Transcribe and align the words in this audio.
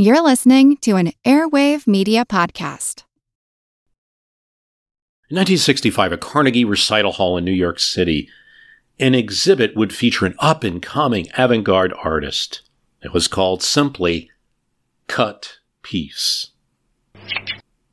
You're 0.00 0.22
listening 0.22 0.76
to 0.82 0.94
an 0.94 1.10
Airwave 1.24 1.88
Media 1.88 2.24
Podcast. 2.24 3.02
In 5.28 5.34
1965, 5.34 6.12
at 6.12 6.20
Carnegie 6.20 6.64
Recital 6.64 7.10
Hall 7.10 7.36
in 7.36 7.44
New 7.44 7.50
York 7.50 7.80
City, 7.80 8.28
an 9.00 9.16
exhibit 9.16 9.74
would 9.74 9.92
feature 9.92 10.24
an 10.24 10.36
up 10.38 10.62
and 10.62 10.80
coming 10.80 11.26
avant 11.36 11.64
garde 11.64 11.92
artist. 11.94 12.62
It 13.02 13.12
was 13.12 13.26
called 13.26 13.60
simply 13.60 14.30
Cut 15.08 15.58
Piece. 15.82 16.50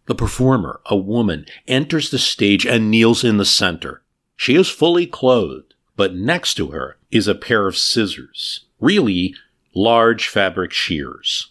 The 0.06 0.14
performer, 0.14 0.82
a 0.86 0.96
woman, 0.96 1.48
enters 1.68 2.12
the 2.12 2.20
stage 2.20 2.68
and 2.68 2.92
kneels 2.92 3.24
in 3.24 3.38
the 3.38 3.46
center. 3.46 4.04
She 4.36 4.54
is 4.54 4.70
fully 4.70 5.08
clothed, 5.08 5.74
but 5.96 6.14
next 6.14 6.54
to 6.58 6.68
her 6.68 7.00
is 7.10 7.28
a 7.28 7.34
pair 7.34 7.66
of 7.66 7.76
scissors, 7.76 8.68
really 8.80 9.34
large 9.74 10.28
fabric 10.28 10.72
shears. 10.72 11.50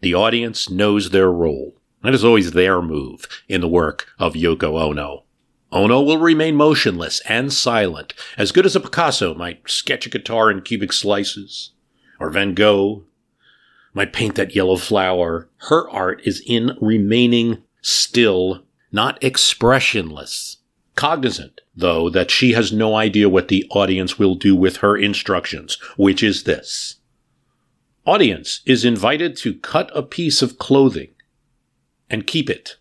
The 0.00 0.14
audience 0.14 0.70
knows 0.70 1.10
their 1.10 1.30
role. 1.30 1.74
That 2.02 2.14
is 2.14 2.24
always 2.24 2.52
their 2.52 2.80
move 2.80 3.26
in 3.48 3.60
the 3.60 3.68
work 3.68 4.08
of 4.18 4.34
Yoko 4.34 4.80
Ono. 4.80 5.24
Ono 5.72 6.02
will 6.02 6.18
remain 6.18 6.56
motionless 6.56 7.20
and 7.28 7.52
silent, 7.52 8.14
as 8.36 8.50
good 8.50 8.66
as 8.66 8.74
a 8.74 8.80
Picasso 8.80 9.34
might 9.34 9.68
sketch 9.68 10.06
a 10.06 10.10
guitar 10.10 10.50
in 10.50 10.62
cubic 10.62 10.92
slices, 10.92 11.72
or 12.18 12.30
Van 12.30 12.54
Gogh 12.54 13.04
might 13.92 14.12
paint 14.12 14.34
that 14.36 14.56
yellow 14.56 14.76
flower. 14.76 15.48
Her 15.68 15.88
art 15.90 16.22
is 16.24 16.42
in 16.46 16.76
remaining 16.80 17.62
still, 17.82 18.64
not 18.90 19.22
expressionless. 19.22 20.56
Cognizant, 20.96 21.60
though, 21.76 22.10
that 22.10 22.30
she 22.30 22.52
has 22.52 22.72
no 22.72 22.96
idea 22.96 23.28
what 23.28 23.48
the 23.48 23.64
audience 23.70 24.18
will 24.18 24.34
do 24.34 24.56
with 24.56 24.78
her 24.78 24.96
instructions, 24.96 25.78
which 25.96 26.22
is 26.22 26.44
this. 26.44 26.96
Audience 28.10 28.60
is 28.66 28.84
invited 28.84 29.36
to 29.36 29.54
cut 29.54 29.88
a 29.94 30.02
piece 30.02 30.42
of 30.42 30.58
clothing 30.58 31.12
and 32.10 32.26
keep 32.26 32.50
it. 32.50 32.76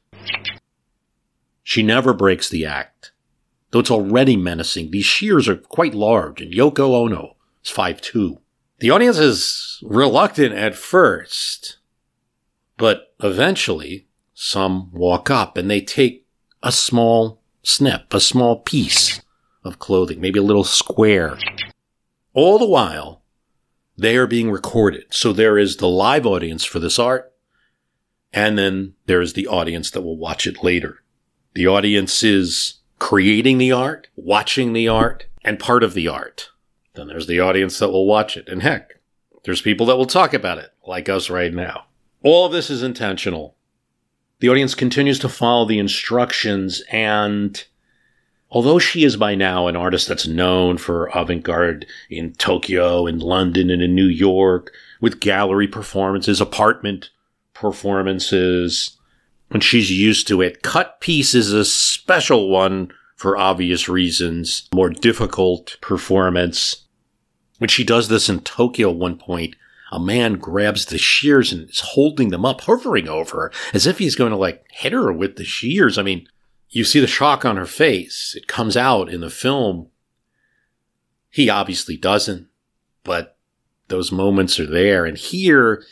She 1.61 1.83
never 1.83 2.13
breaks 2.13 2.49
the 2.49 2.66
act. 2.66 3.11
Though 3.69 3.81
it's 3.81 3.91
already 3.91 4.35
menacing, 4.35 4.89
these 4.89 5.05
shears 5.05 5.47
are 5.47 5.55
quite 5.55 5.94
large, 5.94 6.41
and 6.41 6.52
Yoko 6.52 6.95
Ono 6.95 7.35
is 7.63 7.69
5'2. 7.69 8.39
The 8.80 8.89
audience 8.89 9.19
is 9.19 9.80
reluctant 9.83 10.55
at 10.55 10.73
first, 10.73 11.77
but 12.77 13.13
eventually 13.22 14.07
some 14.33 14.89
walk 14.91 15.30
up 15.30 15.57
and 15.57 15.69
they 15.69 15.81
take 15.81 16.25
a 16.63 16.72
small 16.72 17.44
snip, 17.61 18.11
a 18.16 18.19
small 18.19 18.61
piece 18.61 19.22
of 19.63 19.77
clothing, 19.77 20.19
maybe 20.22 20.39
a 20.39 20.50
little 20.50 20.63
square. 20.63 21.38
All 22.33 22.57
the 22.57 22.66
while, 22.66 23.22
they 24.00 24.17
are 24.17 24.28
being 24.28 24.50
recorded. 24.52 25.05
So 25.11 25.33
there 25.33 25.58
is 25.58 25.78
the 25.78 25.88
live 25.88 26.25
audience 26.25 26.66
for 26.66 26.80
this 26.80 27.00
art, 27.00 27.31
and 28.33 28.58
then 28.58 28.94
there 29.06 29.22
is 29.22 29.33
the 29.33 29.47
audience 29.47 29.91
that 29.91 30.02
will 30.02 30.17
watch 30.17 30.47
it 30.47 30.64
later. 30.64 31.03
The 31.53 31.67
audience 31.67 32.23
is 32.23 32.75
creating 33.00 33.58
the 33.58 33.72
art, 33.72 34.08
watching 34.16 34.73
the 34.73 34.88
art, 34.88 35.25
and 35.44 35.59
part 35.59 35.83
of 35.83 35.94
the 35.94 36.08
art. 36.08 36.50
Then 36.94 37.08
there's 37.08 37.28
the 37.28 37.39
audience 37.39 37.80
that 37.80 37.89
will 37.89 38.06
watch 38.06 38.38
it. 38.38 38.47
And 38.47 38.61
heck, 38.61 39.00
there's 39.44 39.61
people 39.61 39.86
that 39.88 39.97
will 39.97 40.06
talk 40.06 40.34
about 40.34 40.58
it, 40.58 40.72
like 40.86 41.09
us 41.09 41.30
right 41.30 41.53
now. 41.53 41.86
All 42.23 42.45
of 42.45 42.52
this 42.52 42.69
is 42.69 42.84
intentional. 42.84 43.56
The 44.39 44.50
audience 44.50 44.75
continues 44.75 45.19
to 45.19 45.30
follow 45.30 45.66
the 45.66 45.80
instructions, 45.80 46.81
and 46.91 47.63
although 48.52 48.80
she 48.80 49.03
is 49.03 49.16
by 49.16 49.36
now 49.36 49.67
an 49.67 49.75
artist 49.75 50.08
that's 50.08 50.28
known 50.28 50.78
for 50.78 51.08
avant 51.08 51.44
garde 51.44 51.86
in 52.09 52.33
Tokyo, 52.33 53.06
in 53.08 53.19
London, 53.19 53.69
and 53.69 53.81
in 53.81 53.95
New 53.95 54.08
York, 54.08 54.72
with 55.02 55.19
gallery 55.19 55.67
performances, 55.67 56.41
apartment 56.41 57.09
performances, 57.53 58.97
and 59.52 59.64
she's 59.64 59.91
used 59.91 60.28
to 60.28 60.41
it, 60.41 60.61
cut 60.61 61.00
piece 61.00 61.33
is 61.33 61.53
a 61.53 61.66
special 61.66 62.50
one 62.50 62.91
for 63.16 63.38
obvious 63.38 63.90
reasons, 63.90 64.68
more 64.73 64.90
difficult 64.90 65.78
performance. 65.81 66.85
When 67.57 67.68
she 67.68 67.84
does 67.84 68.07
this 68.07 68.29
in 68.29 68.40
Tokyo 68.41 68.91
at 68.91 68.96
one 68.96 69.18
point, 69.18 69.56
a 69.91 70.00
man 70.00 70.35
grabs 70.35 70.85
the 70.85 70.97
shears 70.97 71.52
and 71.52 71.69
is 71.69 71.79
holding 71.79 72.29
them 72.29 72.46
up, 72.46 72.62
hovering 72.62 73.09
over 73.09 73.38
her, 73.38 73.52
as 73.73 73.85
if 73.85 73.97
he's 73.97 74.16
going 74.16 74.31
to 74.31 74.38
like 74.38 74.66
hit 74.72 74.94
her 74.94 75.12
with 75.12 75.35
the 75.35 75.44
shears. 75.44 75.97
I 75.97 76.03
mean, 76.03 76.28
you 76.69 76.84
see 76.84 77.00
the 77.00 77.07
shock 77.07 77.46
on 77.46 77.57
her 77.57 77.66
face. 77.66 78.35
It 78.38 78.47
comes 78.47 78.78
out 78.78 79.09
in 79.09 79.22
the 79.22 79.30
film. 79.30 79.88
He 81.30 81.50
obviously 81.50 81.97
doesn't, 81.97 82.47
but 83.03 83.38
those 83.88 84.12
moments 84.12 84.59
are 84.59 84.68
there. 84.68 85.06
And 85.06 85.18
here, 85.18 85.84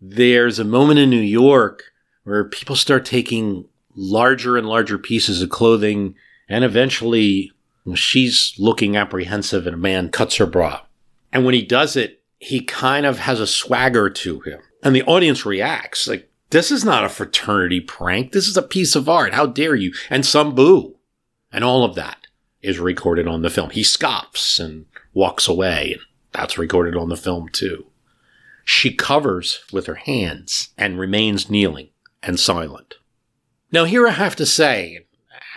there's 0.00 0.58
a 0.58 0.64
moment 0.64 0.98
in 0.98 1.10
New 1.10 1.20
York 1.20 1.84
where 2.24 2.44
people 2.44 2.76
start 2.76 3.04
taking 3.04 3.68
larger 3.94 4.56
and 4.56 4.68
larger 4.68 4.98
pieces 4.98 5.40
of 5.40 5.48
clothing 5.48 6.14
and 6.48 6.64
eventually 6.64 7.50
she's 7.94 8.54
looking 8.58 8.96
apprehensive 8.96 9.66
and 9.66 9.74
a 9.74 9.78
man 9.78 10.10
cuts 10.10 10.36
her 10.36 10.46
bra. 10.46 10.80
And 11.32 11.44
when 11.44 11.54
he 11.54 11.62
does 11.62 11.96
it, 11.96 12.22
he 12.38 12.60
kind 12.60 13.06
of 13.06 13.20
has 13.20 13.40
a 13.40 13.46
swagger 13.46 14.10
to 14.10 14.40
him. 14.40 14.60
And 14.82 14.94
the 14.94 15.04
audience 15.04 15.46
reacts 15.46 16.06
like, 16.06 16.30
this 16.50 16.70
is 16.70 16.84
not 16.84 17.04
a 17.04 17.08
fraternity 17.08 17.80
prank. 17.80 18.32
This 18.32 18.46
is 18.46 18.56
a 18.56 18.62
piece 18.62 18.94
of 18.94 19.08
art. 19.08 19.34
How 19.34 19.46
dare 19.46 19.74
you? 19.74 19.92
And 20.10 20.24
some 20.24 20.54
boo. 20.54 20.96
And 21.52 21.64
all 21.64 21.84
of 21.84 21.94
that 21.94 22.26
is 22.62 22.78
recorded 22.78 23.26
on 23.26 23.42
the 23.42 23.50
film. 23.50 23.70
He 23.70 23.82
scoffs 23.82 24.58
and 24.58 24.86
walks 25.12 25.48
away. 25.48 25.92
And 25.92 26.02
that's 26.32 26.58
recorded 26.58 26.96
on 26.96 27.08
the 27.08 27.16
film 27.16 27.48
too. 27.48 27.86
She 28.64 28.92
covers 28.92 29.62
with 29.72 29.86
her 29.86 29.94
hands 29.94 30.70
and 30.76 30.98
remains 30.98 31.48
kneeling 31.48 31.90
and 32.22 32.38
silent. 32.38 32.94
Now, 33.70 33.84
here 33.84 34.06
I 34.06 34.12
have 34.12 34.36
to 34.36 34.46
say, 34.46 35.06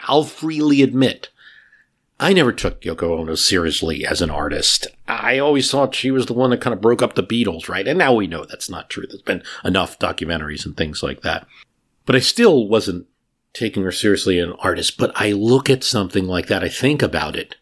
I'll 0.03 0.23
freely 0.23 0.81
admit, 0.81 1.29
I 2.19 2.33
never 2.33 2.51
took 2.51 2.81
Yoko 2.81 3.17
Ono 3.19 3.35
seriously 3.35 4.05
as 4.05 4.21
an 4.21 4.29
artist. 4.29 4.87
I 5.07 5.39
always 5.39 5.71
thought 5.71 5.95
she 5.95 6.11
was 6.11 6.25
the 6.25 6.33
one 6.33 6.49
that 6.49 6.61
kind 6.61 6.73
of 6.73 6.81
broke 6.81 7.01
up 7.01 7.15
the 7.15 7.23
Beatles, 7.23 7.69
right? 7.69 7.87
And 7.87 7.97
now 7.97 8.13
we 8.13 8.27
know 8.27 8.45
that's 8.45 8.69
not 8.69 8.89
true. 8.89 9.05
There's 9.07 9.21
been 9.21 9.43
enough 9.63 9.97
documentaries 9.99 10.65
and 10.65 10.75
things 10.75 11.01
like 11.01 11.21
that. 11.21 11.47
But 12.05 12.15
I 12.15 12.19
still 12.19 12.67
wasn't 12.67 13.07
taking 13.53 13.83
her 13.83 13.91
seriously 13.91 14.39
as 14.39 14.49
an 14.49 14.55
artist. 14.59 14.97
But 14.97 15.11
I 15.15 15.31
look 15.31 15.69
at 15.69 15.83
something 15.83 16.25
like 16.25 16.47
that, 16.47 16.63
I 16.63 16.69
think 16.69 17.01
about 17.01 17.35
it, 17.35 17.55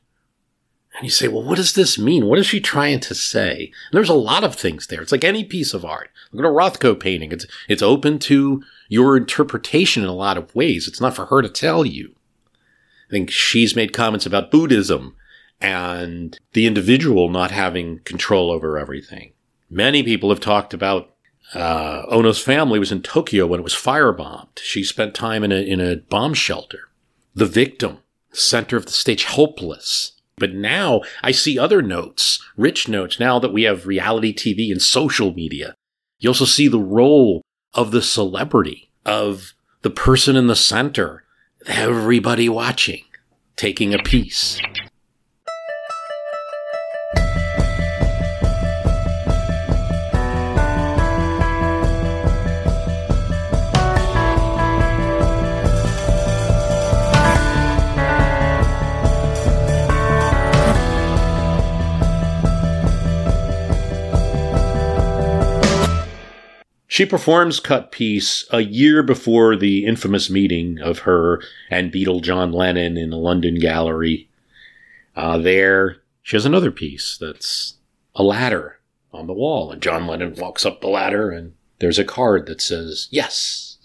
and 0.97 1.05
you 1.05 1.11
say, 1.11 1.27
well, 1.27 1.43
what 1.43 1.57
does 1.57 1.73
this 1.73 1.99
mean? 1.99 2.25
What 2.25 2.39
is 2.39 2.47
she 2.47 2.59
trying 2.59 2.99
to 3.01 3.13
say? 3.13 3.65
And 3.65 3.97
there's 3.97 4.09
a 4.09 4.15
lot 4.15 4.43
of 4.43 4.55
things 4.55 4.87
there. 4.87 5.01
It's 5.01 5.11
like 5.11 5.23
any 5.23 5.43
piece 5.43 5.75
of 5.75 5.85
art. 5.85 6.09
Look 6.31 6.43
at 6.43 6.49
a 6.49 6.51
Rothko 6.51 6.99
painting. 6.99 7.31
It's, 7.31 7.45
it's 7.69 7.83
open 7.83 8.17
to 8.19 8.63
your 8.89 9.15
interpretation 9.15 10.01
in 10.01 10.09
a 10.09 10.13
lot 10.13 10.37
of 10.37 10.53
ways. 10.55 10.87
It's 10.87 10.99
not 10.99 11.15
for 11.15 11.27
her 11.27 11.43
to 11.43 11.49
tell 11.49 11.85
you. 11.85 12.15
I 13.07 13.11
think 13.11 13.31
she's 13.31 13.75
made 13.75 13.93
comments 13.93 14.25
about 14.25 14.51
Buddhism 14.51 15.15
and 15.61 16.37
the 16.53 16.67
individual 16.67 17.29
not 17.29 17.51
having 17.51 17.99
control 17.99 18.51
over 18.51 18.77
everything. 18.77 19.33
Many 19.69 20.03
people 20.03 20.29
have 20.29 20.39
talked 20.39 20.73
about 20.73 21.13
uh, 21.53 22.03
Ono's 22.09 22.41
family 22.41 22.79
was 22.79 22.91
in 22.91 23.01
Tokyo 23.01 23.47
when 23.47 23.61
it 23.61 23.63
was 23.63 23.73
firebombed. 23.73 24.59
She 24.59 24.83
spent 24.83 25.15
time 25.15 25.43
in 25.43 25.51
a, 25.51 25.61
in 25.61 25.79
a 25.79 25.97
bomb 25.97 26.33
shelter. 26.33 26.89
The 27.33 27.45
victim, 27.45 27.99
center 28.31 28.75
of 28.75 28.85
the 28.85 28.91
stage, 28.91 29.23
hopeless. 29.25 30.13
But 30.37 30.53
now 30.53 31.01
I 31.23 31.31
see 31.31 31.57
other 31.57 31.81
notes, 31.81 32.43
rich 32.57 32.87
notes, 32.87 33.19
now 33.19 33.39
that 33.39 33.53
we 33.53 33.63
have 33.63 33.87
reality 33.87 34.33
TV 34.33 34.71
and 34.71 34.81
social 34.81 35.33
media. 35.33 35.75
You 36.19 36.29
also 36.29 36.45
see 36.45 36.67
the 36.67 36.79
role 36.79 37.41
of 37.73 37.91
the 37.91 38.01
celebrity, 38.01 38.91
of 39.05 39.53
the 39.81 39.89
person 39.89 40.35
in 40.35 40.47
the 40.47 40.55
center, 40.55 41.23
everybody 41.67 42.49
watching, 42.49 43.03
taking 43.55 43.93
a 43.93 43.99
piece. 43.99 44.59
She 66.97 67.05
performs 67.05 67.59
Cut 67.59 67.91
Piece 67.91 68.43
a 68.49 68.61
year 68.61 69.03
before 69.03 69.55
the 69.55 69.85
infamous 69.85 70.31
meeting 70.31 70.79
of 70.79 71.01
her 71.01 71.43
and 71.69 71.91
Beatle 71.91 72.23
John 72.23 72.51
Lennon 72.51 72.97
in 72.97 73.11
the 73.11 73.17
London 73.17 73.59
Gallery. 73.59 74.31
Uh, 75.15 75.37
there, 75.37 75.97
she 76.23 76.35
has 76.35 76.43
another 76.43 76.71
piece 76.71 77.15
that's 77.15 77.75
a 78.15 78.23
ladder 78.23 78.79
on 79.13 79.27
the 79.27 79.33
wall, 79.35 79.71
and 79.71 79.79
John 79.79 80.07
Lennon 80.07 80.33
walks 80.39 80.65
up 80.65 80.81
the 80.81 80.87
ladder, 80.87 81.29
and 81.29 81.53
there's 81.77 81.99
a 81.99 82.03
card 82.03 82.47
that 82.47 82.61
says, 82.61 83.09
Yes. 83.11 83.77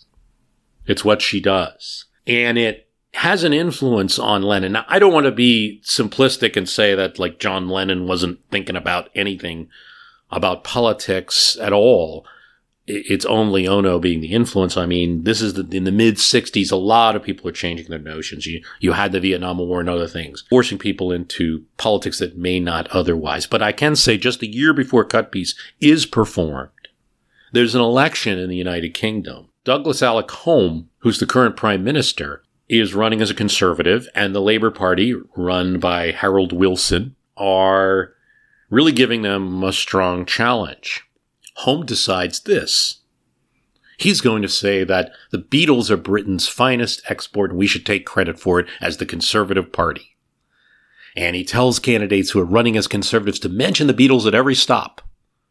It's 0.87 1.05
what 1.05 1.21
she 1.21 1.39
does. 1.39 2.07
And 2.27 2.57
it 2.57 2.89
has 3.13 3.45
an 3.45 3.53
influence 3.53 4.19
on 4.19 4.41
Lennon. 4.41 4.73
Now, 4.73 4.87
I 4.89 4.99
don't 4.99 5.13
want 5.13 5.27
to 5.27 5.33
be 5.33 5.83
simplistic 5.85 6.57
and 6.57 6.67
say 6.67 6.95
that, 6.95 7.19
like, 7.19 7.39
John 7.39 7.69
Lennon 7.69 8.07
wasn't 8.07 8.41
thinking 8.51 8.75
about 8.75 9.11
anything 9.15 9.69
about 10.31 10.65
politics 10.65 11.59
at 11.61 11.75
all 11.75 12.25
it's 12.87 13.25
only 13.27 13.67
Ono 13.67 13.99
being 13.99 14.21
the 14.21 14.33
influence. 14.33 14.77
I 14.77 14.87
mean, 14.87 15.23
this 15.25 15.41
is 15.41 15.55
the, 15.55 15.67
in 15.77 15.85
the 15.85 15.93
mid 15.93 16.17
60s, 16.17 16.73
a 16.73 16.77
lot 16.77 17.15
of 17.15 17.23
people 17.23 17.49
are 17.49 17.53
changing 17.53 17.87
their 17.89 17.99
notions. 17.99 18.47
You, 18.47 18.63
you 18.81 18.93
had 18.93 19.13
the 19.13 19.21
Vietnam 19.21 19.59
War 19.59 19.81
and 19.81 19.89
other 19.89 20.09
things, 20.09 20.45
forcing 20.51 20.79
people 20.79 21.13
into 21.13 21.65
politics 21.77 22.19
that 22.19 22.37
may 22.37 22.59
not 22.59 22.89
otherwise. 22.89 23.47
But 23.47 23.63
I 23.63 23.73
can 23.73 23.95
say 23.95 24.19
just 24.19 24.43
a 24.43 24.53
year 24.53 24.73
before 24.73 25.05
Cut 25.05 25.31
Piece 25.31 25.55
is 25.81 26.07
performed, 26.07 26.71
there's 27.53 27.75
an 27.75 27.81
election 27.81 28.39
in 28.39 28.49
the 28.49 28.57
United 28.57 28.95
Kingdom. 28.95 29.49
Douglas 29.65 30.03
Alec 30.03 30.31
Home, 30.31 30.89
who's 30.99 31.21
the 31.21 31.27
current 31.27 31.57
prime 31.57 31.85
minister, 31.85 32.43
is 32.69 32.95
running 32.95 33.21
as 33.21 33.31
a 33.31 33.35
conservative, 33.35 34.09
and 34.15 34.35
the 34.35 34.41
Labour 34.41 34.71
Party, 34.71 35.15
run 35.37 35.79
by 35.79 36.11
Harold 36.11 36.53
Wilson, 36.53 37.15
are 37.37 38.15
really 38.71 38.93
giving 38.93 39.23
them 39.23 39.63
a 39.63 39.73
strong 39.73 40.25
challenge. 40.25 41.05
Home 41.57 41.85
decides 41.85 42.41
this. 42.41 43.01
He's 43.99 44.21
going 44.21 44.43
to 44.43 44.49
say 44.49 44.85
that 44.85 45.13
the 45.31 45.39
Beatles 45.39 45.91
are 45.91 45.97
Britain's 45.97 46.49
finest 46.49 47.03
export 47.09 47.51
and 47.51 47.59
we 47.59 47.67
should 47.67 47.87
take 47.87 48.07
credit 48.07 48.39
for 48.39 48.59
it 48.59 48.67
as 48.81 48.97
the 48.97 49.07
Conservative 49.07 49.73
Party. 49.73 50.17
And 51.15 51.37
he 51.37 51.45
tells 51.45 51.79
candidates 51.79 52.31
who 52.31 52.41
are 52.41 52.45
running 52.45 52.77
as 52.77 52.89
conservatives 52.89 53.39
to 53.41 53.49
mention 53.49 53.87
the 53.87 53.95
Beatles 53.95 54.27
at 54.27 54.35
every 54.35 54.55
stop. 54.55 55.03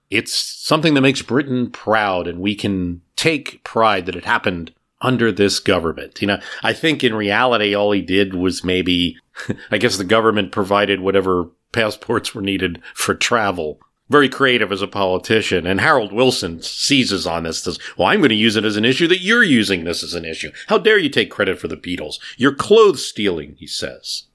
It's 0.09 0.33
something 0.33 0.95
that 0.95 1.01
makes 1.01 1.21
Britain 1.21 1.69
proud 1.69 2.27
and 2.27 2.39
we 2.39 2.55
can 2.55 3.01
take 3.15 3.63
pride 3.63 4.05
that 4.07 4.15
it 4.15 4.25
happened 4.25 4.73
under 5.01 5.31
this 5.31 5.59
government. 5.59 6.21
You 6.21 6.27
know, 6.27 6.39
I 6.63 6.73
think 6.73 7.03
in 7.03 7.15
reality, 7.15 7.73
all 7.73 7.91
he 7.91 8.01
did 8.01 8.33
was 8.33 8.63
maybe, 8.63 9.17
I 9.71 9.77
guess 9.77 9.97
the 9.97 10.03
government 10.03 10.51
provided 10.51 10.99
whatever 10.99 11.45
passports 11.71 12.35
were 12.35 12.41
needed 12.41 12.81
for 12.93 13.15
travel 13.15 13.79
very 14.11 14.29
creative 14.29 14.71
as 14.71 14.81
a 14.81 14.87
politician. 14.87 15.65
And 15.65 15.81
Harold 15.81 16.11
Wilson 16.11 16.61
seizes 16.61 17.25
on 17.25 17.43
this. 17.43 17.63
Says, 17.63 17.79
well, 17.97 18.09
I'm 18.09 18.19
going 18.19 18.29
to 18.29 18.35
use 18.35 18.55
it 18.55 18.65
as 18.65 18.77
an 18.77 18.85
issue 18.85 19.07
that 19.07 19.21
you're 19.21 19.43
using 19.43 19.83
this 19.83 20.03
as 20.03 20.13
an 20.13 20.25
issue. 20.25 20.51
How 20.67 20.77
dare 20.77 20.97
you 20.97 21.09
take 21.09 21.31
credit 21.31 21.59
for 21.59 21.67
the 21.67 21.77
Beatles? 21.77 22.15
You're 22.37 22.53
clothes 22.53 23.07
stealing, 23.07 23.55
he 23.57 23.67
says. 23.67 24.25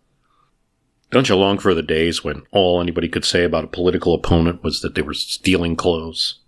Don't 1.11 1.28
you 1.28 1.37
long 1.37 1.58
for 1.58 1.75
the 1.75 1.82
days 1.82 2.25
when 2.25 2.43
all 2.50 2.81
anybody 2.81 3.08
could 3.08 3.25
say 3.25 3.44
about 3.44 3.64
a 3.64 3.69
political 3.69 4.14
opponent 4.14 4.64
was 4.64 4.81
that 4.81 4.94
they 4.94 5.02
were 5.02 5.14
stealing 5.14 5.76
clothes? 5.76 6.40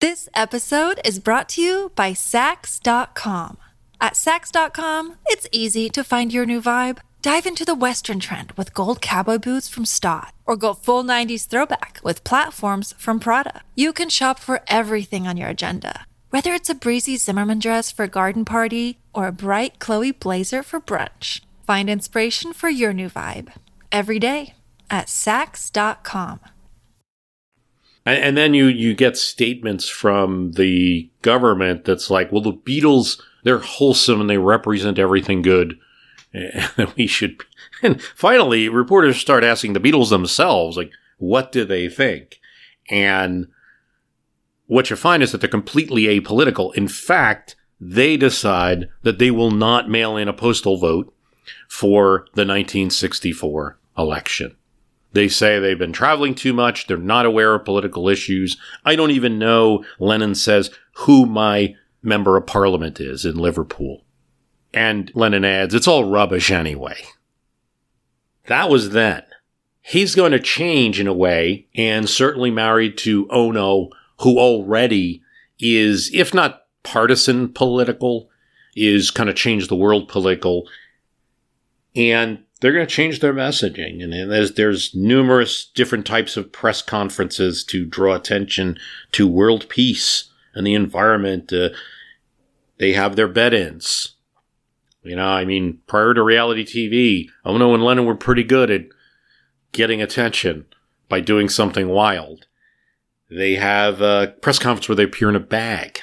This 0.00 0.28
episode 0.34 1.00
is 1.04 1.18
brought 1.18 1.48
to 1.50 1.62
you 1.62 1.92
by 1.94 2.12
Saks.com. 2.12 3.58
At 4.00 4.14
Saks.com, 4.14 5.16
it's 5.26 5.48
easy 5.52 5.88
to 5.90 6.02
find 6.02 6.32
your 6.32 6.46
new 6.46 6.60
vibe. 6.60 6.98
Dive 7.24 7.46
into 7.46 7.64
the 7.64 7.74
Western 7.74 8.20
trend 8.20 8.52
with 8.52 8.74
gold 8.74 9.00
cowboy 9.00 9.38
boots 9.38 9.66
from 9.66 9.86
Staud, 9.86 10.32
or 10.44 10.56
go 10.58 10.74
full 10.74 11.02
90s 11.02 11.46
throwback 11.46 11.98
with 12.04 12.22
platforms 12.22 12.92
from 12.98 13.18
Prada. 13.18 13.62
You 13.74 13.94
can 13.94 14.10
shop 14.10 14.38
for 14.38 14.60
everything 14.66 15.26
on 15.26 15.38
your 15.38 15.48
agenda, 15.48 16.04
whether 16.28 16.52
it's 16.52 16.68
a 16.68 16.74
breezy 16.74 17.16
Zimmermann 17.16 17.60
dress 17.60 17.90
for 17.90 18.02
a 18.02 18.08
garden 18.08 18.44
party 18.44 18.98
or 19.14 19.26
a 19.26 19.32
bright 19.32 19.78
Chloe 19.78 20.10
blazer 20.10 20.62
for 20.62 20.82
brunch. 20.82 21.40
Find 21.66 21.88
inspiration 21.88 22.52
for 22.52 22.68
your 22.68 22.92
new 22.92 23.08
vibe 23.08 23.54
every 23.90 24.18
day 24.18 24.52
at 24.90 25.06
Saks.com. 25.06 26.40
And 28.04 28.36
then 28.36 28.52
you, 28.52 28.66
you 28.66 28.92
get 28.92 29.16
statements 29.16 29.88
from 29.88 30.52
the 30.52 31.08
government 31.22 31.86
that's 31.86 32.10
like, 32.10 32.30
well, 32.30 32.42
the 32.42 32.52
Beatles, 32.52 33.18
they're 33.44 33.60
wholesome 33.60 34.20
and 34.20 34.28
they 34.28 34.36
represent 34.36 34.98
everything 34.98 35.40
good 35.40 35.78
we 36.96 37.06
should. 37.06 37.42
And 37.82 38.02
finally, 38.02 38.68
reporters 38.68 39.16
start 39.16 39.44
asking 39.44 39.72
the 39.72 39.80
Beatles 39.80 40.10
themselves, 40.10 40.76
like, 40.76 40.90
what 41.18 41.52
do 41.52 41.64
they 41.64 41.88
think? 41.88 42.40
And 42.90 43.48
what 44.66 44.90
you 44.90 44.96
find 44.96 45.22
is 45.22 45.32
that 45.32 45.40
they're 45.40 45.48
completely 45.48 46.04
apolitical. 46.04 46.74
In 46.74 46.88
fact, 46.88 47.56
they 47.80 48.16
decide 48.16 48.88
that 49.02 49.18
they 49.18 49.30
will 49.30 49.50
not 49.50 49.90
mail 49.90 50.16
in 50.16 50.28
a 50.28 50.32
postal 50.32 50.76
vote 50.76 51.14
for 51.68 52.26
the 52.34 52.46
1964 52.46 53.78
election. 53.96 54.56
They 55.12 55.28
say 55.28 55.58
they've 55.58 55.78
been 55.78 55.92
traveling 55.92 56.34
too 56.34 56.52
much. 56.52 56.86
They're 56.86 56.96
not 56.96 57.26
aware 57.26 57.54
of 57.54 57.64
political 57.64 58.08
issues. 58.08 58.56
I 58.84 58.96
don't 58.96 59.12
even 59.12 59.38
know, 59.38 59.84
Lennon 60.00 60.34
says, 60.34 60.70
who 60.94 61.26
my 61.26 61.76
member 62.02 62.36
of 62.36 62.46
parliament 62.46 63.00
is 63.00 63.24
in 63.24 63.36
Liverpool. 63.36 64.03
And 64.74 65.10
Lennon 65.14 65.44
adds, 65.44 65.72
it's 65.72 65.86
all 65.86 66.10
rubbish 66.10 66.50
anyway. 66.50 66.96
That 68.48 68.68
was 68.68 68.90
then. 68.90 69.22
He's 69.80 70.16
going 70.16 70.32
to 70.32 70.40
change 70.40 70.98
in 70.98 71.06
a 71.06 71.14
way, 71.14 71.68
and 71.76 72.08
certainly 72.08 72.50
married 72.50 72.98
to 72.98 73.28
Ono, 73.30 73.90
who 74.20 74.38
already 74.38 75.22
is, 75.60 76.10
if 76.12 76.34
not 76.34 76.62
partisan 76.82 77.52
political, 77.52 78.28
is 78.74 79.10
kind 79.10 79.30
of 79.30 79.36
change 79.36 79.68
the 79.68 79.76
world 79.76 80.08
political. 80.08 80.66
And 81.94 82.42
they're 82.60 82.72
going 82.72 82.86
to 82.86 82.92
change 82.92 83.20
their 83.20 83.34
messaging. 83.34 84.02
And 84.02 84.12
there's, 84.30 84.54
there's 84.54 84.94
numerous 84.94 85.66
different 85.66 86.06
types 86.06 86.36
of 86.36 86.50
press 86.50 86.82
conferences 86.82 87.62
to 87.64 87.86
draw 87.86 88.14
attention 88.14 88.78
to 89.12 89.28
world 89.28 89.68
peace 89.68 90.32
and 90.54 90.66
the 90.66 90.74
environment. 90.74 91.52
Uh, 91.52 91.68
they 92.78 92.94
have 92.94 93.14
their 93.14 93.28
bed-ins. 93.28 94.13
You 95.04 95.16
know, 95.16 95.26
I 95.26 95.44
mean, 95.44 95.80
prior 95.86 96.14
to 96.14 96.22
reality 96.22 96.64
TV, 96.64 97.28
Ono 97.44 97.74
and 97.74 97.84
Lennon 97.84 98.06
were 98.06 98.14
pretty 98.14 98.42
good 98.42 98.70
at 98.70 98.86
getting 99.72 100.00
attention 100.00 100.66
by 101.08 101.20
doing 101.20 101.48
something 101.48 101.88
wild. 101.88 102.46
They 103.30 103.56
have 103.56 104.00
a 104.00 104.34
press 104.40 104.58
conference 104.58 104.88
where 104.88 104.96
they 104.96 105.04
appear 105.04 105.28
in 105.28 105.36
a 105.36 105.40
bag. 105.40 106.00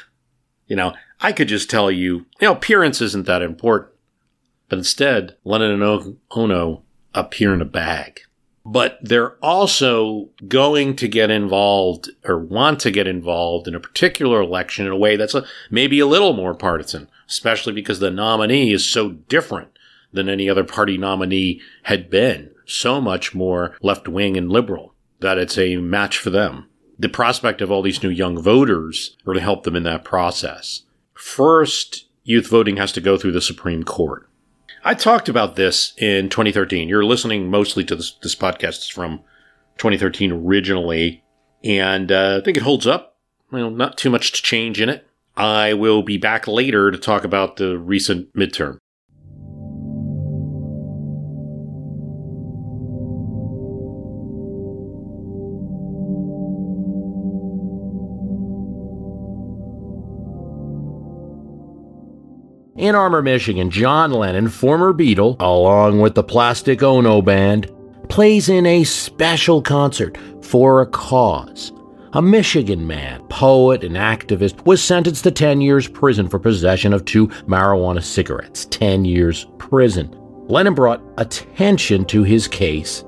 You 0.67 0.75
know, 0.75 0.93
I 1.19 1.31
could 1.31 1.47
just 1.47 1.69
tell 1.69 1.89
you, 1.89 2.25
you 2.39 2.47
know, 2.47 2.53
appearance 2.53 3.01
isn't 3.01 3.25
that 3.25 3.41
important. 3.41 3.91
But 4.69 4.77
instead, 4.79 5.35
Lennon 5.43 5.81
and 5.81 6.17
Ono 6.31 6.83
appear 7.13 7.53
in 7.53 7.61
a 7.61 7.65
bag. 7.65 8.21
But 8.63 8.99
they're 9.01 9.37
also 9.43 10.29
going 10.47 10.95
to 10.97 11.07
get 11.07 11.31
involved 11.31 12.11
or 12.23 12.37
want 12.37 12.79
to 12.81 12.91
get 12.91 13.07
involved 13.07 13.67
in 13.67 13.73
a 13.73 13.79
particular 13.79 14.39
election 14.39 14.85
in 14.85 14.91
a 14.91 14.97
way 14.97 15.15
that's 15.15 15.33
a, 15.33 15.45
maybe 15.71 15.99
a 15.99 16.05
little 16.05 16.33
more 16.33 16.53
partisan 16.53 17.07
especially 17.31 17.71
because 17.71 17.99
the 17.99 18.11
nominee 18.11 18.73
is 18.73 18.87
so 18.87 19.09
different 19.09 19.69
than 20.11 20.27
any 20.27 20.49
other 20.49 20.65
party 20.65 20.97
nominee 20.97 21.61
had 21.83 22.09
been. 22.09 22.51
So 22.65 22.99
much 22.99 23.33
more 23.33 23.77
left 23.81 24.07
wing 24.07 24.35
and 24.35 24.51
liberal 24.51 24.93
that 25.21 25.37
it's 25.37 25.57
a 25.57 25.77
match 25.77 26.17
for 26.17 26.29
them. 26.29 26.67
The 26.99 27.07
prospect 27.07 27.61
of 27.61 27.71
all 27.71 27.81
these 27.81 28.03
new 28.03 28.09
young 28.09 28.41
voters 28.41 29.15
really 29.23 29.41
help 29.41 29.63
them 29.63 29.77
in 29.77 29.83
that 29.83 30.03
process. 30.03 30.81
First, 31.13 32.07
youth 32.23 32.47
voting 32.47 32.77
has 32.77 32.91
to 32.93 33.01
go 33.01 33.17
through 33.17 33.31
the 33.31 33.41
Supreme 33.41 33.83
Court. 33.83 34.27
I 34.83 34.95
talked 34.95 35.29
about 35.29 35.55
this 35.55 35.93
in 35.97 36.29
2013. 36.29 36.89
You're 36.89 37.05
listening 37.05 37.49
mostly 37.49 37.83
to 37.85 37.95
this, 37.95 38.13
this 38.23 38.35
podcast 38.35 38.91
from 38.91 39.19
2013 39.77 40.31
originally, 40.31 41.23
and 41.63 42.11
uh, 42.11 42.39
I 42.41 42.43
think 42.43 42.57
it 42.57 42.63
holds 42.63 42.87
up. 42.87 43.17
Well, 43.51 43.69
not 43.69 43.97
too 43.97 44.09
much 44.09 44.31
to 44.31 44.41
change 44.41 44.81
in 44.81 44.89
it. 44.89 45.07
I 45.37 45.73
will 45.73 46.01
be 46.03 46.17
back 46.17 46.47
later 46.47 46.89
to 46.89 46.97
talk 46.97 47.23
about 47.23 47.57
the 47.57 47.77
recent 47.77 48.33
midterm. 48.33 48.79
Ann 62.81 62.95
Arbor, 62.95 63.21
Michigan, 63.21 63.69
John 63.69 64.11
Lennon, 64.11 64.49
former 64.49 64.91
Beatle, 64.91 65.35
along 65.39 66.01
with 66.01 66.15
the 66.15 66.23
Plastic 66.23 66.81
Ono 66.81 67.21
Band, 67.21 67.71
plays 68.09 68.49
in 68.49 68.65
a 68.65 68.83
special 68.83 69.61
concert 69.61 70.17
for 70.41 70.81
a 70.81 70.87
cause 70.87 71.71
a 72.13 72.21
Michigan 72.21 72.85
man, 72.85 73.21
poet, 73.29 73.83
and 73.83 73.95
activist, 73.95 74.65
was 74.65 74.83
sentenced 74.83 75.23
to 75.23 75.31
10 75.31 75.61
years 75.61 75.87
prison 75.87 76.27
for 76.27 76.39
possession 76.39 76.93
of 76.93 77.05
two 77.05 77.27
marijuana 77.47 78.03
cigarettes. 78.03 78.65
10 78.65 79.05
years 79.05 79.47
prison. 79.57 80.13
Lennon 80.47 80.73
brought 80.73 81.01
attention 81.17 82.03
to 82.05 82.23
his 82.23 82.47
case. 82.47 83.05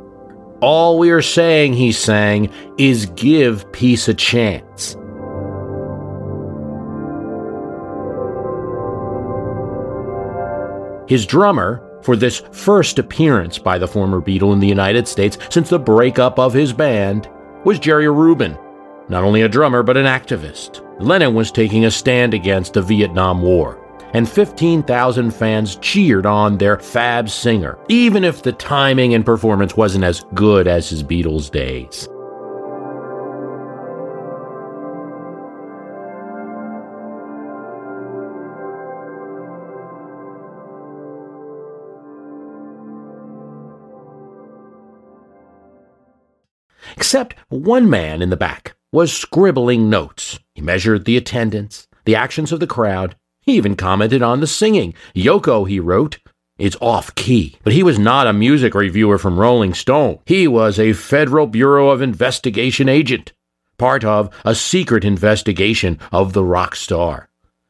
All 0.62 0.98
we 0.98 1.12
are 1.12 1.22
saying, 1.22 1.74
he's 1.74 1.98
saying, 1.98 2.50
is 2.78 3.08
give 3.08 3.70
peace 3.74 4.08
a 4.08 4.14
chance. 4.14 4.96
His 11.08 11.26
drummer, 11.26 11.82
for 12.02 12.16
this 12.16 12.40
first 12.52 13.00
appearance 13.00 13.58
by 13.58 13.78
the 13.78 13.88
former 13.88 14.22
Beatle 14.22 14.54
in 14.54 14.60
the 14.60 14.68
United 14.68 15.08
States 15.08 15.38
since 15.50 15.70
the 15.70 15.80
breakup 15.80 16.40
of 16.40 16.54
his 16.54 16.74
band, 16.74 17.30
was 17.66 17.80
Jerry 17.80 18.10
Rubin, 18.10 18.58
not 19.10 19.24
only 19.24 19.42
a 19.42 19.50
drummer, 19.50 19.84
but 19.84 19.98
an 19.98 20.06
activist. 20.06 20.82
Lennon 21.00 21.34
was 21.34 21.52
taking 21.52 21.86
a 21.86 21.92
stand 21.92 22.34
against 22.34 22.74
the 22.74 22.82
Vietnam 22.82 23.42
War, 23.42 23.80
and 24.14 24.30
15,000 24.30 25.32
fans 25.32 25.78
cheered 25.78 26.26
on 26.26 26.58
their 26.58 26.78
fab 26.78 27.30
singer, 27.30 27.78
even 27.90 28.24
if 28.24 28.44
the 28.44 28.54
timing 28.54 29.14
and 29.14 29.26
performance 29.26 29.76
wasn't 29.76 30.04
as 30.04 30.26
good 30.34 30.68
as 30.68 30.90
his 30.90 31.04
Beatles 31.04 31.50
days. 31.50 32.08
Except 46.96 47.36
one 47.50 47.90
man 47.90 48.22
in 48.22 48.30
the 48.30 48.38
back 48.38 48.76
was 48.92 49.12
scribbling 49.12 49.90
notes. 49.90 50.40
He 50.54 50.62
measured 50.62 51.06
the 51.06 51.18
attendance, 51.18 51.88
the 52.06 52.16
actions 52.16 52.52
of 52.52 52.60
the 52.60 52.68
crowd. 52.68 53.16
He 53.42 53.54
even 53.58 53.76
commented 53.76 54.22
on 54.22 54.40
the 54.40 54.48
singing. 54.48 54.94
Yoko, 55.16 55.68
he 55.68 55.80
wrote, 55.80 56.20
is 56.58 56.78
off 56.80 57.14
key. 57.16 57.58
But 57.64 57.74
he 57.74 57.84
was 57.84 57.98
not 57.98 58.28
a 58.28 58.34
music 58.34 58.76
reviewer 58.76 59.18
from 59.18 59.40
Rolling 59.40 59.74
Stone. 59.74 60.20
He 60.26 60.48
was 60.48 60.80
a 60.80 60.94
Federal 60.94 61.48
Bureau 61.48 61.90
of 61.90 62.02
Investigation 62.02 62.88
agent, 62.88 63.34
part 63.78 64.04
of 64.04 64.30
a 64.46 64.56
secret 64.56 65.04
investigation 65.04 66.00
of 66.12 66.34
the 66.34 66.44
rock 66.44 66.76
star. 66.76 67.30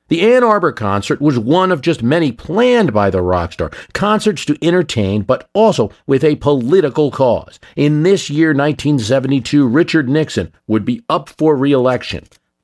The 0.10 0.34
Ann 0.34 0.44
Arbor 0.44 0.74
concert 0.74 1.22
was 1.22 1.40
one 1.40 1.72
of 1.72 1.80
just 1.80 2.04
many 2.04 2.34
planned 2.34 2.92
by 2.92 3.10
the 3.10 3.22
rock 3.22 3.54
star, 3.54 3.72
concerts 3.94 4.44
to 4.46 4.58
entertain, 4.62 5.22
but 5.22 5.50
also 5.54 5.92
with 6.06 6.26
a 6.26 6.36
political 6.36 7.10
cause. 7.10 7.58
In 7.78 8.04
this 8.04 8.30
year, 8.30 8.50
1972, 8.50 9.66
Richard 9.66 10.10
Nixon 10.10 10.52
would 10.68 10.84
be 10.84 11.02
up 11.08 11.30
for 11.30 11.56
re 11.56 11.74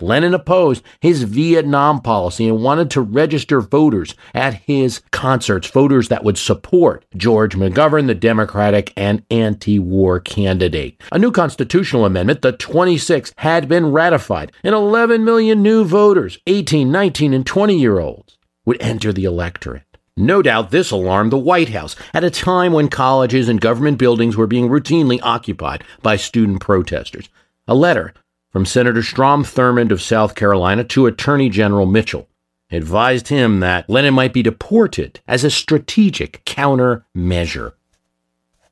Lennon 0.02 0.34
opposed 0.34 0.84
his 1.02 1.24
Vietnam 1.24 2.02
policy 2.02 2.48
and 2.48 2.64
wanted 2.64 2.90
to 2.92 3.02
register 3.02 3.60
voters 3.60 4.16
at 4.34 4.54
his 4.54 5.02
concerts, 5.12 5.68
voters 5.68 6.08
that 6.08 6.24
would 6.24 6.38
support 6.38 7.04
George 7.18 7.56
McGovern, 7.56 8.08
the 8.08 8.16
Democratic 8.16 8.94
and 8.96 9.24
anti 9.30 9.78
war 9.78 10.20
candidate. 10.22 11.02
A 11.12 11.20
new 11.20 11.32
constitutional 11.32 12.06
amendment, 12.06 12.42
the 12.42 12.54
26th, 12.54 13.34
had 13.38 13.68
been 13.68 13.92
ratified, 13.92 14.54
and 14.64 14.74
11 14.74 15.26
million 15.26 15.62
new 15.62 15.84
voters, 15.84 16.38
18, 16.48 16.90
19, 16.90 17.34
and 17.34 17.46
20 17.46 17.78
year 17.78 18.00
olds, 18.00 18.38
would 18.66 18.82
enter 18.82 19.12
the 19.12 19.26
electorate. 19.26 19.84
No 20.16 20.42
doubt 20.42 20.72
this 20.72 20.92
alarmed 20.92 21.32
the 21.32 21.38
White 21.38 21.70
House 21.70 21.96
at 22.14 22.24
a 22.24 22.30
time 22.30 22.74
when 22.74 22.90
colleges 22.90 23.48
and 23.48 23.60
government 23.60 23.98
buildings 23.98 24.36
were 24.36 24.48
being 24.48 24.70
routinely 24.70 25.20
occupied 25.24 25.84
by 26.02 26.18
student 26.18 26.60
protesters. 26.62 27.30
A 27.68 27.76
letter 27.76 28.14
from 28.52 28.66
Senator 28.66 29.04
Strom 29.04 29.44
Thurmond 29.44 29.92
of 29.92 30.02
South 30.02 30.36
Carolina 30.36 30.84
to 30.86 31.06
Attorney 31.06 31.50
General 31.50 31.86
Mitchell 31.86 32.28
advised 32.72 33.30
him 33.30 33.60
that 33.60 33.90
Lennon 33.90 34.14
might 34.14 34.34
be 34.34 34.44
deported 34.44 35.20
as 35.28 35.44
a 35.44 35.50
strategic 35.50 36.44
countermeasure. 36.46 37.74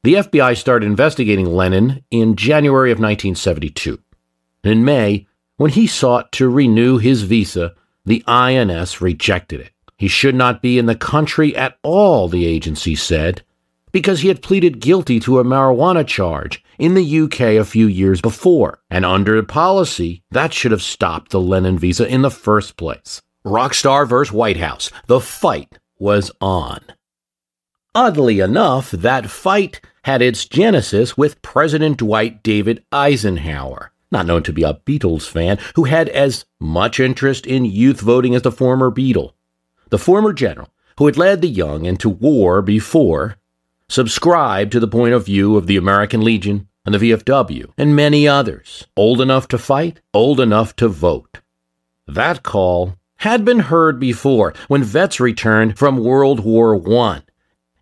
The 0.04 0.14
FBI 0.16 0.58
started 0.58 0.86
investigating 0.86 1.48
Lennon 1.48 2.04
in 2.12 2.36
January 2.36 2.92
of 2.92 2.98
1972. 2.98 4.00
In 4.64 4.86
May, 4.86 5.28
when 5.58 5.72
he 5.72 5.88
sought 5.88 6.32
to 6.34 6.50
renew 6.50 6.98
his 6.98 7.24
visa, 7.24 7.74
the 8.06 8.24
INS 8.28 9.02
rejected 9.02 9.60
it. 9.60 9.72
He 9.98 10.08
should 10.08 10.36
not 10.36 10.62
be 10.62 10.78
in 10.78 10.86
the 10.86 10.96
country 10.96 11.56
at 11.56 11.78
all, 11.82 12.28
the 12.28 12.46
agency 12.46 12.96
said, 12.96 13.42
because 13.98 14.20
he 14.20 14.28
had 14.28 14.44
pleaded 14.44 14.80
guilty 14.80 15.20
to 15.20 15.40
a 15.40 15.44
marijuana 15.44 16.06
charge 16.06 16.64
in 16.78 16.94
the 16.94 17.20
UK 17.22 17.40
a 17.58 17.66
few 17.66 17.88
years 17.88 18.22
before, 18.22 18.80
and 18.92 19.04
under 19.04 19.36
a 19.36 19.44
policy, 19.44 20.22
that 20.30 20.54
should 20.54 20.72
have 20.72 20.84
stopped 20.84 21.32
the 21.32 21.42
Lennon 21.42 21.80
visa 21.80 22.08
in 22.08 22.22
the 22.22 22.30
first 22.30 22.78
place. 22.78 23.24
Rockstar 23.44 24.08
vs. 24.08 24.32
White 24.32 24.58
House. 24.58 24.92
The 25.08 25.20
fight 25.20 25.80
was 25.98 26.30
on. 26.40 26.82
Oddly 27.96 28.40
enough, 28.40 28.92
that 28.92 29.32
fight 29.32 29.82
had 30.04 30.22
its 30.22 30.46
genesis 30.46 31.18
with 31.18 31.42
President 31.42 31.98
Dwight 31.98 32.44
David 32.44 32.84
Eisenhower, 32.92 33.92
not 34.12 34.28
known 34.28 34.44
to 34.44 34.54
be 34.54 34.62
a 34.62 34.80
Beatles 34.86 35.28
fan, 35.28 35.58
who 35.74 35.86
had 35.86 36.08
as 36.10 36.46
much 36.60 37.00
interest 37.00 37.48
in 37.48 37.66
youth 37.66 38.02
voting 38.02 38.36
as 38.36 38.44
the 38.44 38.52
former 38.52 38.92
Beatle. 38.92 39.34
The 39.90 39.98
former 39.98 40.34
general, 40.34 40.70
who 41.00 41.08
had 41.08 41.18
led 41.18 41.42
the 41.42 41.48
young 41.48 41.86
into 41.86 42.10
war 42.10 42.62
before, 42.62 43.38
subscribed 43.90 44.72
to 44.72 44.80
the 44.80 44.88
point 44.88 45.14
of 45.14 45.26
view 45.26 45.58
of 45.58 45.68
the 45.68 45.78
American 45.78 46.22
Legion 46.22 46.68
and 46.86 46.96
the 46.96 47.12
VFW, 47.12 47.72
and 47.78 47.96
many 47.96 48.28
others, 48.28 48.88
old 48.96 49.20
enough 49.20 49.48
to 49.50 49.58
fight, 49.58 50.00
old 50.14 50.40
enough 50.40 50.76
to 50.78 50.88
vote. 50.88 51.40
That 52.08 52.44
call 52.44 52.96
had 53.18 53.44
been 53.44 53.60
heard 53.60 54.00
before 54.00 54.54
when 54.68 54.84
vets 54.84 55.20
returned 55.20 55.78
from 55.78 55.98
World 55.98 56.40
War 56.40 56.76
I. 57.00 57.22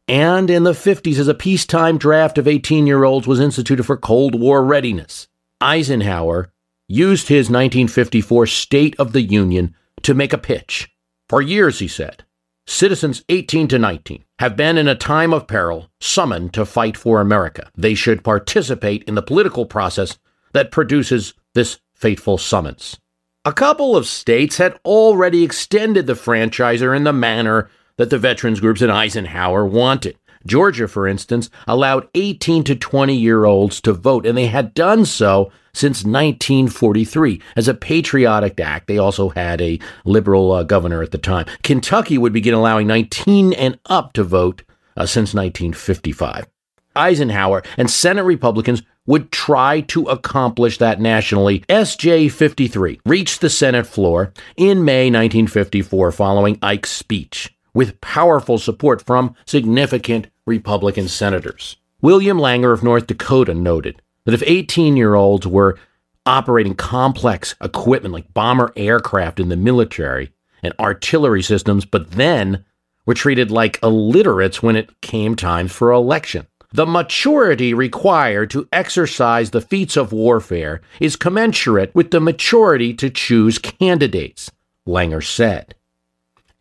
And 0.08 0.50
in 0.50 0.64
the 0.64 0.72
50s, 0.72 1.18
as 1.18 1.28
a 1.28 1.34
peacetime 1.34 1.98
draft 1.98 2.38
of 2.38 2.48
18 2.48 2.88
year 2.88 3.04
olds 3.04 3.28
was 3.28 3.40
instituted 3.40 3.84
for 3.84 3.98
Cold 3.98 4.40
War 4.40 4.64
readiness, 4.64 5.28
Eisenhower 5.62 6.52
used 6.88 7.28
his 7.28 7.50
1954 7.50 8.48
State 8.48 8.96
of 9.00 9.14
the 9.14 9.24
Union 9.24 9.76
to 10.04 10.14
make 10.14 10.34
a 10.34 10.38
pitch. 10.38 10.92
For 11.28 11.42
years, 11.42 11.80
he 11.80 11.88
said, 11.88 12.24
Citizens 12.68 13.24
18 13.30 13.68
to 13.68 13.80
19 13.80 14.24
have 14.40 14.58
been 14.58 14.78
in 14.78 14.88
a 14.88 14.96
time 14.96 15.34
of 15.34 15.48
peril 15.48 15.90
summoned 16.00 16.54
to 16.54 16.66
fight 16.66 16.98
for 16.98 17.22
America. 17.22 17.70
They 17.76 17.94
should 17.94 18.24
participate 18.24 19.04
in 19.04 19.16
the 19.16 19.22
political 19.22 19.66
process 19.66 20.18
that 20.54 20.72
produces 20.72 21.36
this 21.54 21.80
fateful 21.94 22.38
summons. 22.38 23.00
A 23.46 23.54
couple 23.54 23.96
of 23.96 24.08
states 24.08 24.58
had 24.58 24.80
already 24.84 25.44
extended 25.44 26.08
the 26.08 26.14
franchiser 26.14 26.96
in 26.96 27.04
the 27.04 27.14
manner 27.14 27.70
that 27.98 28.10
the 28.10 28.18
veterans 28.18 28.60
groups 28.60 28.82
in 28.82 28.90
Eisenhower 28.90 29.66
wanted. 29.66 30.18
Georgia, 30.48 30.88
for 30.88 31.08
instance, 31.08 31.50
allowed 31.68 32.08
18 32.16 32.64
to 32.64 32.76
20 32.76 33.16
year 33.16 33.46
olds 33.46 33.80
to 33.82 33.94
vote, 33.94 34.26
and 34.26 34.38
they 34.38 34.48
had 34.48 34.74
done 34.74 35.06
so 35.06 35.52
since 35.76 36.04
1943 36.04 37.42
as 37.56 37.68
a 37.68 37.74
patriotic 37.74 38.60
act. 38.60 38.88
They 38.88 38.98
also 38.98 39.30
had 39.30 39.62
a 39.62 39.80
liberal 40.06 40.52
uh, 40.52 40.64
governor 40.64 41.04
at 41.04 41.12
the 41.12 41.18
time. 41.18 41.46
Kentucky 41.64 42.18
would 42.18 42.34
begin 42.34 42.54
allowing 42.54 42.88
19 42.88 43.54
and 43.54 43.78
up 43.86 44.14
to 44.14 44.24
vote 44.24 44.64
uh, 44.98 45.06
since 45.06 45.34
1955. 45.34 46.48
Eisenhower 46.96 47.62
and 47.78 47.92
Senate 47.92 48.24
Republicans 48.24 48.82
would 49.06 49.32
try 49.32 49.82
to 49.82 50.06
accomplish 50.06 50.78
that 50.78 51.00
nationally. 51.00 51.60
SJ 51.70 52.32
53 52.32 53.02
reached 53.06 53.42
the 53.42 53.50
Senate 53.50 53.86
floor 53.86 54.34
in 54.58 54.84
May 54.84 55.06
1954 55.06 56.12
following 56.12 56.58
Ike's 56.62 56.92
speech 56.92 57.56
with 57.74 58.00
powerful 58.02 58.58
support 58.58 59.06
from 59.06 59.36
significant 59.46 60.28
Republican 60.46 61.08
senators. 61.08 61.76
William 62.02 62.38
Langer 62.38 62.74
of 62.74 62.84
North 62.84 63.08
Dakota 63.08 63.54
noted 63.54 64.02
that 64.26 64.34
if 64.34 64.44
18 64.46 64.98
year 64.98 65.16
olds 65.16 65.48
were 65.48 65.78
operating 66.26 66.76
complex 66.76 67.56
equipment 67.62 68.14
like 68.14 68.34
bomber 68.34 68.74
aircraft 68.76 69.40
in 69.40 69.50
the 69.50 69.56
military 69.56 70.32
and 70.64 70.74
artillery 70.80 71.44
systems, 71.44 71.86
but 71.86 72.12
then 72.12 72.66
were 73.06 73.14
treated 73.14 73.52
like 73.52 73.80
illiterates 73.84 74.64
when 74.64 74.76
it 74.76 75.02
came 75.02 75.36
time 75.36 75.68
for 75.68 75.92
election. 75.92 76.48
The 76.74 76.86
maturity 76.86 77.74
required 77.74 78.50
to 78.50 78.68
exercise 78.74 79.52
the 79.52 79.62
feats 79.62 79.96
of 79.96 80.12
warfare 80.12 80.82
is 81.00 81.16
commensurate 81.16 81.94
with 81.96 82.12
the 82.12 82.20
maturity 82.20 82.94
to 82.96 83.10
choose 83.10 83.60
candidates, 83.60 84.52
Langer 84.88 85.24
said. 85.24 85.76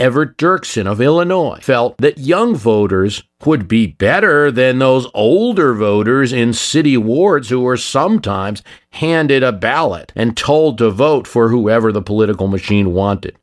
Everett 0.01 0.37
Dirksen 0.37 0.89
of 0.89 1.01
Illinois 1.01 1.61
felt 1.63 1.97
that 1.99 2.19
young 2.19 2.57
voters 2.57 3.23
would 3.47 3.69
be 3.69 3.87
better 3.87 4.51
than 4.51 4.79
those 4.79 5.07
older 5.15 5.73
voters 5.73 6.33
in 6.33 6.53
city 6.53 6.97
wards 6.97 7.49
who 7.49 7.61
were 7.61 7.77
sometimes 7.77 8.63
handed 8.91 9.45
a 9.45 9.53
ballot 9.53 10.13
and 10.17 10.37
told 10.37 10.79
to 10.79 10.91
vote 10.91 11.29
for 11.29 11.49
whoever 11.49 11.93
the 11.93 12.03
political 12.03 12.49
machine 12.49 12.93
wanted. 12.93 13.37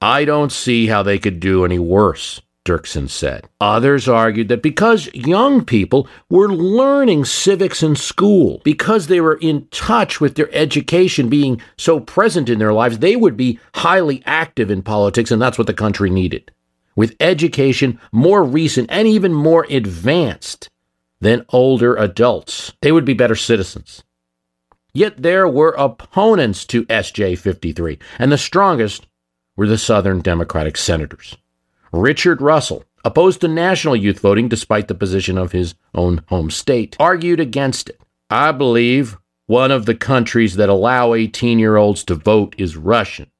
I 0.00 0.24
don't 0.24 0.52
see 0.52 0.86
how 0.86 1.02
they 1.02 1.18
could 1.18 1.40
do 1.40 1.64
any 1.64 1.78
worse. 1.78 2.40
Dirksen 2.66 3.08
said. 3.08 3.48
Others 3.60 4.08
argued 4.08 4.48
that 4.48 4.60
because 4.60 5.08
young 5.14 5.64
people 5.64 6.08
were 6.28 6.52
learning 6.52 7.24
civics 7.24 7.82
in 7.82 7.94
school, 7.94 8.60
because 8.64 9.06
they 9.06 9.20
were 9.20 9.38
in 9.40 9.68
touch 9.70 10.20
with 10.20 10.34
their 10.34 10.52
education 10.52 11.28
being 11.28 11.62
so 11.78 12.00
present 12.00 12.48
in 12.48 12.58
their 12.58 12.72
lives, 12.72 12.98
they 12.98 13.14
would 13.14 13.36
be 13.36 13.60
highly 13.76 14.20
active 14.26 14.70
in 14.70 14.82
politics, 14.82 15.30
and 15.30 15.40
that's 15.40 15.56
what 15.56 15.68
the 15.68 15.72
country 15.72 16.10
needed. 16.10 16.50
With 16.96 17.14
education 17.20 18.00
more 18.10 18.42
recent 18.42 18.90
and 18.90 19.06
even 19.06 19.32
more 19.32 19.64
advanced 19.70 20.68
than 21.20 21.46
older 21.50 21.94
adults, 21.94 22.72
they 22.82 22.90
would 22.90 23.04
be 23.04 23.14
better 23.14 23.36
citizens. 23.36 24.02
Yet 24.92 25.22
there 25.22 25.46
were 25.46 25.74
opponents 25.78 26.64
to 26.66 26.84
SJ 26.86 27.38
53, 27.38 27.98
and 28.18 28.32
the 28.32 28.38
strongest 28.38 29.06
were 29.54 29.68
the 29.68 29.78
Southern 29.78 30.20
Democratic 30.20 30.76
senators. 30.76 31.36
Richard 31.92 32.40
Russell, 32.40 32.84
opposed 33.04 33.40
to 33.40 33.48
national 33.48 33.96
youth 33.96 34.20
voting 34.20 34.48
despite 34.48 34.88
the 34.88 34.94
position 34.94 35.38
of 35.38 35.52
his 35.52 35.74
own 35.94 36.22
home 36.28 36.50
state, 36.50 36.96
argued 36.98 37.40
against 37.40 37.88
it. 37.88 38.00
I 38.28 38.52
believe 38.52 39.16
one 39.46 39.70
of 39.70 39.86
the 39.86 39.94
countries 39.94 40.56
that 40.56 40.68
allow 40.68 41.14
18 41.14 41.58
year 41.58 41.76
olds 41.76 42.02
to 42.04 42.14
vote 42.14 42.54
is 42.58 42.76
Russian. 42.76 43.30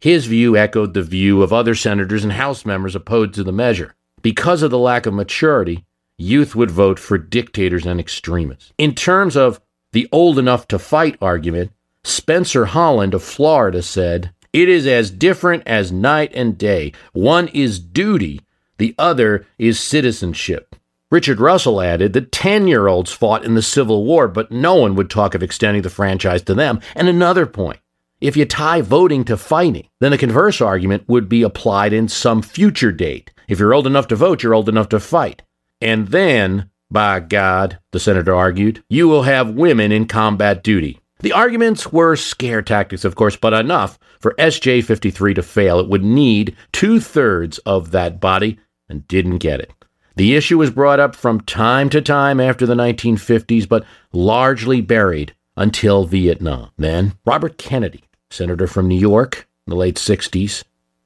His 0.00 0.26
view 0.26 0.56
echoed 0.56 0.94
the 0.94 1.02
view 1.02 1.42
of 1.42 1.52
other 1.52 1.76
senators 1.76 2.24
and 2.24 2.32
House 2.32 2.66
members 2.66 2.96
opposed 2.96 3.34
to 3.34 3.44
the 3.44 3.52
measure. 3.52 3.94
Because 4.20 4.62
of 4.62 4.72
the 4.72 4.78
lack 4.78 5.06
of 5.06 5.14
maturity, 5.14 5.84
youth 6.18 6.56
would 6.56 6.70
vote 6.70 6.98
for 6.98 7.18
dictators 7.18 7.86
and 7.86 8.00
extremists. 8.00 8.72
In 8.78 8.94
terms 8.94 9.36
of 9.36 9.60
the 9.92 10.08
old 10.10 10.38
enough 10.38 10.66
to 10.68 10.78
fight 10.78 11.16
argument, 11.22 11.70
Spessard 12.04 12.68
Holland 12.68 13.14
of 13.14 13.22
Florida 13.22 13.82
said, 13.82 14.32
it 14.52 14.68
is 14.68 14.86
as 14.86 15.10
different 15.10 15.62
as 15.66 15.92
night 15.92 16.32
and 16.34 16.58
day. 16.58 16.92
One 17.12 17.48
is 17.48 17.78
duty, 17.78 18.40
the 18.78 18.94
other 18.98 19.46
is 19.58 19.78
citizenship. 19.80 20.76
Richard 21.10 21.40
Russell 21.40 21.82
added 21.82 22.14
that 22.14 22.32
10 22.32 22.66
year 22.66 22.86
olds 22.86 23.12
fought 23.12 23.44
in 23.44 23.54
the 23.54 23.62
Civil 23.62 24.04
War, 24.04 24.28
but 24.28 24.50
no 24.50 24.74
one 24.74 24.94
would 24.94 25.10
talk 25.10 25.34
of 25.34 25.42
extending 25.42 25.82
the 25.82 25.90
franchise 25.90 26.42
to 26.42 26.54
them. 26.54 26.80
And 26.94 27.08
another 27.08 27.46
point 27.46 27.80
if 28.22 28.36
you 28.36 28.44
tie 28.44 28.80
voting 28.80 29.24
to 29.24 29.36
fighting, 29.36 29.88
then 30.00 30.12
the 30.12 30.16
converse 30.18 30.60
argument 30.60 31.08
would 31.08 31.28
be 31.28 31.42
applied 31.42 31.92
in 31.92 32.06
some 32.06 32.40
future 32.40 32.92
date. 32.92 33.32
If 33.48 33.58
you're 33.58 33.74
old 33.74 33.86
enough 33.86 34.06
to 34.08 34.16
vote, 34.16 34.42
you're 34.42 34.54
old 34.54 34.68
enough 34.68 34.88
to 34.90 35.00
fight. 35.00 35.42
And 35.80 36.08
then, 36.08 36.70
by 36.88 37.18
God, 37.18 37.80
the 37.90 37.98
senator 37.98 38.32
argued, 38.32 38.84
you 38.88 39.08
will 39.08 39.24
have 39.24 39.50
women 39.50 39.90
in 39.90 40.06
combat 40.06 40.62
duty. 40.62 41.00
The 41.22 41.32
arguments 41.32 41.92
were 41.92 42.16
scare 42.16 42.62
tactics, 42.62 43.04
of 43.04 43.14
course, 43.14 43.36
but 43.36 43.52
enough 43.52 43.98
for 44.20 44.34
SJ 44.38 44.84
53 44.84 45.34
to 45.34 45.42
fail. 45.42 45.80
It 45.80 45.88
would 45.88 46.04
need 46.04 46.56
two 46.72 47.00
thirds 47.00 47.58
of 47.58 47.90
that 47.92 48.20
body 48.20 48.58
and 48.88 49.06
didn't 49.08 49.38
get 49.38 49.60
it. 49.60 49.72
The 50.16 50.34
issue 50.34 50.58
was 50.58 50.70
brought 50.70 51.00
up 51.00 51.16
from 51.16 51.40
time 51.40 51.88
to 51.90 52.02
time 52.02 52.38
after 52.38 52.66
the 52.66 52.74
1950s, 52.74 53.68
but 53.68 53.84
largely 54.12 54.80
buried 54.80 55.34
until 55.56 56.04
Vietnam. 56.04 56.70
Then, 56.76 57.14
Robert 57.24 57.56
Kennedy 57.56 58.04
senator 58.32 58.66
from 58.66 58.88
New 58.88 58.98
York 58.98 59.48
in 59.66 59.70
the 59.70 59.76
late 59.76 59.96
60s, 59.96 60.64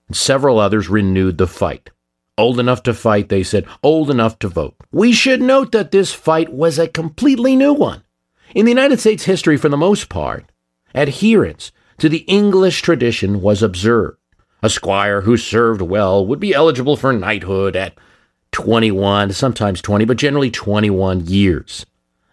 and 0.09 0.17
several 0.17 0.59
others 0.59 0.89
renewed 0.89 1.39
the 1.39 1.47
fight. 1.47 1.91
Old 2.39 2.61
enough 2.61 2.83
to 2.85 2.95
fight, 2.95 3.29
they 3.29 3.43
said, 3.43 3.67
old 3.83 4.11
enough 4.11 4.39
to 4.41 4.49
vote. 4.49 4.75
We 4.93 5.13
should 5.13 5.43
note 5.43 5.73
that 5.73 5.91
this 5.91 6.13
fight 6.13 6.53
was 6.53 6.79
a 6.79 6.89
completely 6.89 7.57
new 7.57 7.73
one. 7.73 8.03
In 8.55 8.65
the 8.65 8.71
United 8.71 9.01
States 9.01 9.25
history, 9.25 9.57
for 9.57 9.69
the 9.69 9.77
most 9.77 10.09
part, 10.09 10.47
adherence 10.95 11.73
to 11.99 12.09
the 12.09 12.25
English 12.29 12.83
tradition 12.83 13.43
was 13.43 13.63
observed. 13.63 14.19
A 14.63 14.71
squire 14.71 15.23
who 15.23 15.37
served 15.37 15.83
well 15.83 16.27
would 16.27 16.41
be 16.41 16.55
eligible 16.55 16.97
for 16.97 17.13
knighthood 17.13 17.77
at 17.77 17.95
21, 18.53 19.33
sometimes 19.33 19.83
20, 19.83 20.05
but 20.05 20.17
generally 20.17 20.51
21 20.51 21.27
years. 21.27 21.85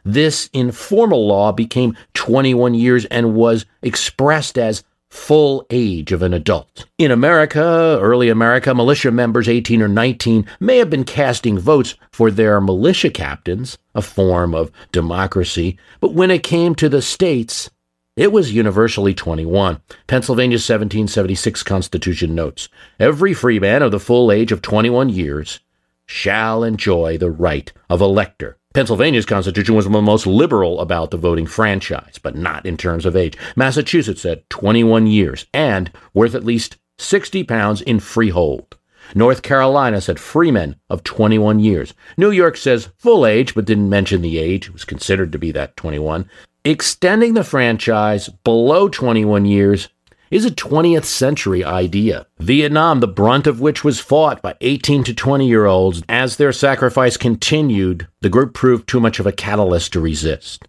This 0.05 0.49
informal 0.53 1.27
law 1.27 1.51
became 1.51 1.97
21 2.13 2.73
years 2.73 3.05
and 3.05 3.35
was 3.35 3.65
expressed 3.81 4.57
as 4.57 4.83
full 5.13 5.65
age 5.69 6.11
of 6.11 6.23
an 6.23 6.33
adult. 6.33 6.85
In 6.97 7.11
America, 7.11 7.99
early 8.01 8.29
America, 8.29 8.73
militia 8.73 9.11
members 9.11 9.47
18 9.47 9.81
or 9.81 9.87
19 9.87 10.45
may 10.59 10.77
have 10.77 10.89
been 10.89 11.03
casting 11.03 11.59
votes 11.59 11.95
for 12.11 12.31
their 12.31 12.59
militia 12.59 13.11
captains, 13.11 13.77
a 13.93 14.01
form 14.01 14.55
of 14.55 14.71
democracy, 14.91 15.77
but 16.01 16.13
when 16.13 16.31
it 16.31 16.41
came 16.41 16.73
to 16.75 16.89
the 16.89 17.01
states, 17.01 17.69
it 18.17 18.31
was 18.31 18.53
universally 18.53 19.13
21. 19.13 19.79
Pennsylvania's 20.07 20.63
1776 20.63 21.61
Constitution 21.61 22.33
notes 22.33 22.67
Every 22.99 23.35
freeman 23.35 23.83
of 23.83 23.91
the 23.91 23.99
full 23.99 24.31
age 24.31 24.51
of 24.51 24.63
21 24.63 25.09
years 25.09 25.59
shall 26.07 26.63
enjoy 26.63 27.17
the 27.17 27.31
right 27.31 27.71
of 27.87 28.01
elector 28.01 28.57
Pennsylvania's 28.73 29.27
constitution 29.27 29.75
was 29.75 29.85
the 29.85 30.01
most 30.01 30.25
liberal 30.25 30.81
about 30.81 31.11
the 31.11 31.17
voting 31.17 31.45
franchise, 31.45 32.19
but 32.21 32.35
not 32.35 32.65
in 32.65 32.75
terms 32.75 33.05
of 33.05 33.15
age. 33.15 33.37
Massachusetts 33.55 34.21
said 34.21 34.49
21 34.49 35.05
years 35.05 35.45
and 35.53 35.91
worth 36.15 36.33
at 36.33 36.43
least 36.43 36.77
60 36.97 37.43
pounds 37.43 37.81
in 37.81 37.99
freehold. 37.99 38.75
North 39.13 39.43
Carolina 39.43 40.01
said 40.01 40.19
freemen 40.19 40.75
of 40.89 41.03
21 41.03 41.59
years. 41.59 41.93
New 42.17 42.31
York 42.31 42.57
says 42.57 42.89
full 42.97 43.27
age, 43.27 43.53
but 43.53 43.65
didn't 43.65 43.89
mention 43.89 44.21
the 44.21 44.39
age. 44.39 44.67
It 44.67 44.73
was 44.73 44.85
considered 44.85 45.31
to 45.33 45.37
be 45.37 45.51
that 45.51 45.77
21. 45.77 46.27
Extending 46.65 47.35
the 47.35 47.43
franchise 47.43 48.29
below 48.43 48.87
21 48.87 49.45
years 49.45 49.89
is 50.33 50.45
a 50.45 50.51
20th 50.51 51.05
century 51.05 51.63
idea. 51.63 52.25
Vietnam, 52.39 53.01
the 53.01 53.07
brunt 53.07 53.45
of 53.45 53.61
which 53.61 53.83
was 53.83 53.99
fought 53.99 54.41
by 54.41 54.55
18 54.61 55.03
to 55.03 55.13
20 55.13 55.47
year 55.47 55.67
olds, 55.67 56.01
as 56.09 56.37
their 56.37 56.51
sacrifice 56.51 57.17
continued, 57.17 58.07
the 58.21 58.29
group 58.29 58.55
proved 58.55 58.89
too 58.89 58.99
much 58.99 59.19
of 59.19 59.27
a 59.27 59.31
catalyst 59.31 59.93
to 59.93 59.99
resist. 59.99 60.67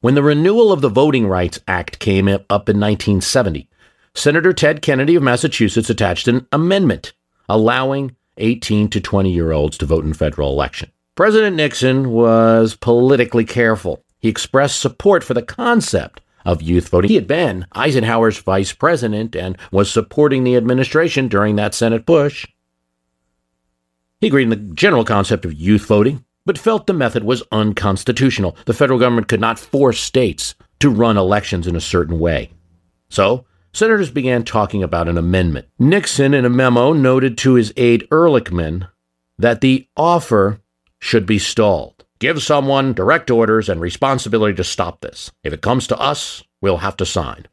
When 0.00 0.14
the 0.14 0.22
renewal 0.22 0.70
of 0.70 0.80
the 0.80 0.88
Voting 0.88 1.26
Rights 1.26 1.58
Act 1.66 1.98
came 1.98 2.28
up 2.28 2.68
in 2.68 2.78
1970, 2.78 3.68
Senator 4.14 4.52
Ted 4.52 4.80
Kennedy 4.80 5.16
of 5.16 5.24
Massachusetts 5.24 5.90
attached 5.90 6.28
an 6.28 6.46
amendment 6.52 7.14
allowing 7.48 8.14
18 8.36 8.90
to 8.90 9.00
20 9.00 9.32
year 9.32 9.50
olds 9.50 9.76
to 9.78 9.86
vote 9.86 10.04
in 10.04 10.14
federal 10.14 10.52
election. 10.52 10.92
President 11.16 11.56
Nixon 11.56 12.10
was 12.10 12.76
politically 12.76 13.44
careful. 13.44 14.04
He 14.20 14.28
expressed 14.28 14.78
support 14.78 15.24
for 15.24 15.34
the 15.34 15.42
concept 15.42 16.20
of 16.44 16.62
youth 16.62 16.88
voting. 16.88 17.08
He 17.08 17.14
had 17.14 17.26
been 17.26 17.66
Eisenhower's 17.72 18.38
vice 18.38 18.72
president 18.72 19.34
and 19.34 19.56
was 19.72 19.90
supporting 19.90 20.44
the 20.44 20.56
administration 20.56 21.28
during 21.28 21.56
that 21.56 21.74
Senate 21.74 22.06
push. 22.06 22.46
He 24.20 24.28
agreed 24.28 24.44
in 24.44 24.50
the 24.50 24.74
general 24.74 25.04
concept 25.04 25.44
of 25.44 25.52
youth 25.52 25.86
voting, 25.86 26.24
but 26.46 26.58
felt 26.58 26.86
the 26.86 26.92
method 26.92 27.24
was 27.24 27.42
unconstitutional. 27.52 28.56
The 28.64 28.74
federal 28.74 28.98
government 28.98 29.28
could 29.28 29.40
not 29.40 29.58
force 29.58 30.00
states 30.00 30.54
to 30.80 30.90
run 30.90 31.16
elections 31.16 31.66
in 31.66 31.76
a 31.76 31.80
certain 31.80 32.18
way. 32.18 32.50
So, 33.08 33.44
senators 33.72 34.10
began 34.10 34.44
talking 34.44 34.82
about 34.82 35.08
an 35.08 35.18
amendment. 35.18 35.68
Nixon, 35.78 36.34
in 36.34 36.44
a 36.44 36.50
memo, 36.50 36.92
noted 36.92 37.36
to 37.38 37.54
his 37.54 37.72
aide 37.76 38.08
Ehrlichman 38.10 38.88
that 39.38 39.60
the 39.60 39.88
offer 39.96 40.60
should 40.98 41.26
be 41.26 41.38
stalled. 41.38 41.93
Give 42.24 42.42
someone 42.42 42.94
direct 42.94 43.30
orders 43.30 43.68
and 43.68 43.82
responsibility 43.82 44.54
to 44.54 44.64
stop 44.64 45.02
this. 45.02 45.30
If 45.42 45.52
it 45.52 45.60
comes 45.60 45.86
to 45.88 45.98
us, 45.98 46.42
we'll 46.62 46.78
have 46.78 46.96
to 46.96 47.04
sign. 47.04 47.48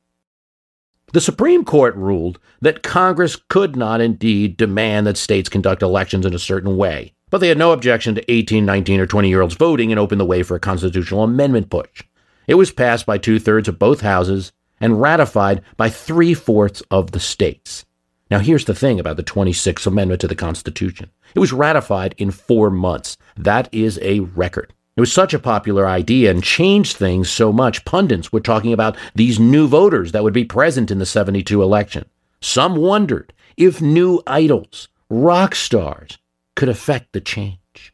The 1.11 1.19
Supreme 1.19 1.65
Court 1.65 1.93
ruled 1.97 2.39
that 2.61 2.81
Congress 2.81 3.35
could 3.35 3.75
not 3.75 3.99
indeed 3.99 4.55
demand 4.55 5.07
that 5.07 5.17
states 5.17 5.49
conduct 5.49 5.81
elections 5.81 6.25
in 6.25 6.33
a 6.33 6.39
certain 6.39 6.77
way, 6.77 7.11
but 7.29 7.39
they 7.39 7.49
had 7.49 7.57
no 7.57 7.73
objection 7.73 8.15
to 8.15 8.31
18, 8.31 8.65
19, 8.65 9.01
or 9.01 9.05
20 9.05 9.27
year 9.27 9.41
olds 9.41 9.55
voting 9.55 9.91
and 9.91 9.99
opened 9.99 10.21
the 10.21 10.25
way 10.25 10.41
for 10.41 10.55
a 10.55 10.59
constitutional 10.61 11.25
amendment 11.25 11.69
push. 11.69 12.03
It 12.47 12.55
was 12.55 12.71
passed 12.71 13.05
by 13.05 13.17
two 13.17 13.39
thirds 13.39 13.67
of 13.67 13.77
both 13.77 13.99
houses 13.99 14.53
and 14.79 15.01
ratified 15.01 15.63
by 15.75 15.89
three 15.89 16.33
fourths 16.33 16.81
of 16.89 17.11
the 17.11 17.19
states. 17.19 17.83
Now, 18.29 18.39
here's 18.39 18.63
the 18.63 18.73
thing 18.73 19.01
about 19.01 19.17
the 19.17 19.23
26th 19.23 19.85
Amendment 19.85 20.21
to 20.21 20.29
the 20.29 20.35
Constitution 20.35 21.09
it 21.33 21.39
was 21.39 21.53
ratified 21.53 22.15
in 22.17 22.31
four 22.31 22.69
months. 22.69 23.17
That 23.37 23.69
is 23.71 23.99
a 24.01 24.21
record. 24.21 24.73
It 24.95 24.99
was 25.01 25.13
such 25.13 25.33
a 25.33 25.39
popular 25.39 25.87
idea 25.87 26.29
and 26.29 26.43
changed 26.43 26.97
things 26.97 27.29
so 27.29 27.53
much. 27.53 27.85
Pundits 27.85 28.31
were 28.31 28.41
talking 28.41 28.73
about 28.73 28.97
these 29.15 29.39
new 29.39 29.67
voters 29.67 30.11
that 30.11 30.23
would 30.23 30.33
be 30.33 30.43
present 30.43 30.91
in 30.91 30.99
the 30.99 31.05
72 31.05 31.63
election. 31.63 32.05
Some 32.41 32.75
wondered 32.75 33.33
if 33.55 33.81
new 33.81 34.21
idols, 34.27 34.89
rock 35.09 35.55
stars, 35.55 36.17
could 36.55 36.69
affect 36.69 37.13
the 37.13 37.21
change. 37.21 37.93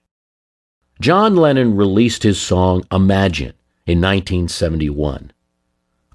John 0.99 1.35
Lennon 1.35 1.75
released 1.75 2.23
his 2.23 2.41
song 2.41 2.83
Imagine 2.91 3.53
in 3.85 4.01
1971, 4.01 5.31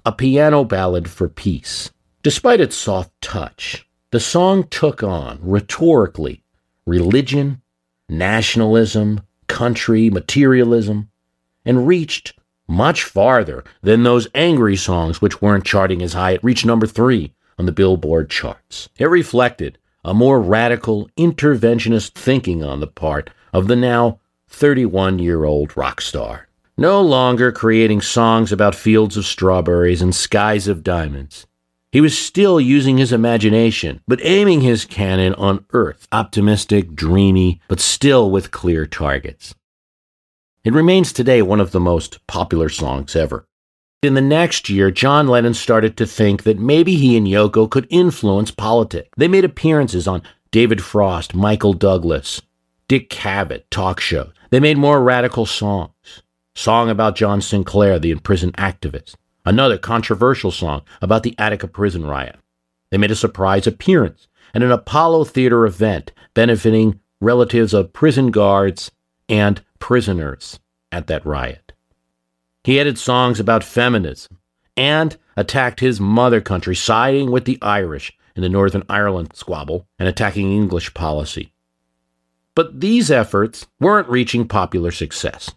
a 0.05 0.11
piano 0.11 0.65
ballad 0.65 1.09
for 1.09 1.29
peace. 1.29 1.91
Despite 2.21 2.59
its 2.59 2.75
soft 2.75 3.11
touch, 3.21 3.87
the 4.11 4.19
song 4.19 4.67
took 4.67 5.01
on, 5.01 5.39
rhetorically, 5.41 6.42
religion, 6.85 7.61
nationalism, 8.09 9.21
country, 9.47 10.09
materialism, 10.09 11.09
and 11.65 11.87
reached 11.87 12.33
much 12.67 13.03
farther 13.03 13.63
than 13.81 14.03
those 14.03 14.27
angry 14.33 14.75
songs 14.75 15.21
which 15.21 15.41
weren't 15.41 15.65
charting 15.65 16.01
as 16.01 16.13
high. 16.13 16.31
It 16.31 16.43
reached 16.43 16.65
number 16.65 16.87
three 16.87 17.33
on 17.57 17.65
the 17.65 17.71
Billboard 17.71 18.29
charts. 18.29 18.89
It 18.97 19.05
reflected 19.05 19.77
a 20.03 20.13
more 20.13 20.41
radical 20.41 21.09
interventionist 21.17 22.13
thinking 22.13 22.63
on 22.63 22.79
the 22.79 22.87
part 22.87 23.29
of 23.53 23.67
the 23.67 23.75
now 23.75 24.19
31 24.49 25.19
year 25.19 25.45
old 25.45 25.75
rock 25.77 26.01
star. 26.01 26.47
No 26.77 27.01
longer 27.01 27.51
creating 27.51 28.01
songs 28.01 28.51
about 28.51 28.75
fields 28.75 29.15
of 29.15 29.25
strawberries 29.25 30.01
and 30.01 30.13
skies 30.13 30.67
of 30.67 30.83
diamonds. 30.83 31.45
He 31.93 32.01
was 32.01 32.17
still 32.17 32.59
using 32.59 32.97
his 32.97 33.13
imagination, 33.13 34.01
but 34.07 34.19
aiming 34.23 34.61
his 34.61 34.83
cannon 34.83 35.35
on 35.35 35.63
Earth, 35.73 36.07
optimistic, 36.11 36.95
dreamy, 36.95 37.61
but 37.67 37.79
still 37.79 38.31
with 38.31 38.49
clear 38.49 38.87
targets. 38.87 39.53
It 40.63 40.73
remains 40.73 41.13
today 41.13 41.43
one 41.43 41.59
of 41.59 41.69
the 41.69 41.79
most 41.79 42.25
popular 42.25 42.67
songs 42.67 43.15
ever. 43.15 43.45
In 44.01 44.15
the 44.15 44.21
next 44.21 44.71
year, 44.71 44.89
John 44.89 45.27
Lennon 45.27 45.53
started 45.53 45.95
to 45.97 46.07
think 46.07 46.41
that 46.45 46.57
maybe 46.57 46.95
he 46.95 47.15
and 47.15 47.27
Yoko 47.27 47.69
could 47.69 47.85
influence 47.91 48.49
politics. 48.49 49.09
They 49.15 49.27
made 49.27 49.45
appearances 49.45 50.07
on 50.07 50.23
David 50.49 50.81
Frost, 50.83 51.35
Michael 51.35 51.73
Douglas, 51.73 52.41
Dick 52.87 53.11
Cavett 53.11 53.65
talk 53.69 53.99
shows. 53.99 54.31
They 54.49 54.59
made 54.59 54.79
more 54.79 55.03
radical 55.03 55.45
songs. 55.45 56.23
Song 56.55 56.89
about 56.89 57.15
John 57.15 57.39
Sinclair, 57.39 57.99
the 57.99 58.09
imprisoned 58.09 58.53
activist 58.57 59.13
another 59.45 59.77
controversial 59.77 60.51
song 60.51 60.81
about 61.01 61.23
the 61.23 61.35
Attica 61.37 61.67
prison 61.67 62.05
riot. 62.05 62.37
They 62.91 62.97
made 62.97 63.11
a 63.11 63.15
surprise 63.15 63.67
appearance 63.67 64.27
at 64.53 64.63
an 64.63 64.71
Apollo 64.71 65.25
Theater 65.25 65.65
event 65.65 66.11
benefiting 66.33 66.99
relatives 67.19 67.73
of 67.73 67.93
prison 67.93 68.31
guards 68.31 68.91
and 69.27 69.61
prisoners 69.79 70.59
at 70.91 71.07
that 71.07 71.25
riot. 71.25 71.73
He 72.63 72.79
added 72.79 72.97
songs 72.97 73.39
about 73.39 73.63
feminism 73.63 74.37
and 74.77 75.17
attacked 75.35 75.79
his 75.79 75.99
mother 75.99 76.41
country, 76.41 76.75
siding 76.75 77.31
with 77.31 77.45
the 77.45 77.57
Irish 77.61 78.15
in 78.35 78.41
the 78.41 78.49
Northern 78.49 78.83
Ireland 78.89 79.31
squabble 79.33 79.87
and 79.99 80.07
attacking 80.07 80.51
English 80.51 80.93
policy. 80.93 81.53
But 82.55 82.79
these 82.79 83.09
efforts 83.09 83.65
weren't 83.79 84.09
reaching 84.09 84.47
popular 84.47 84.91
success. 84.91 85.51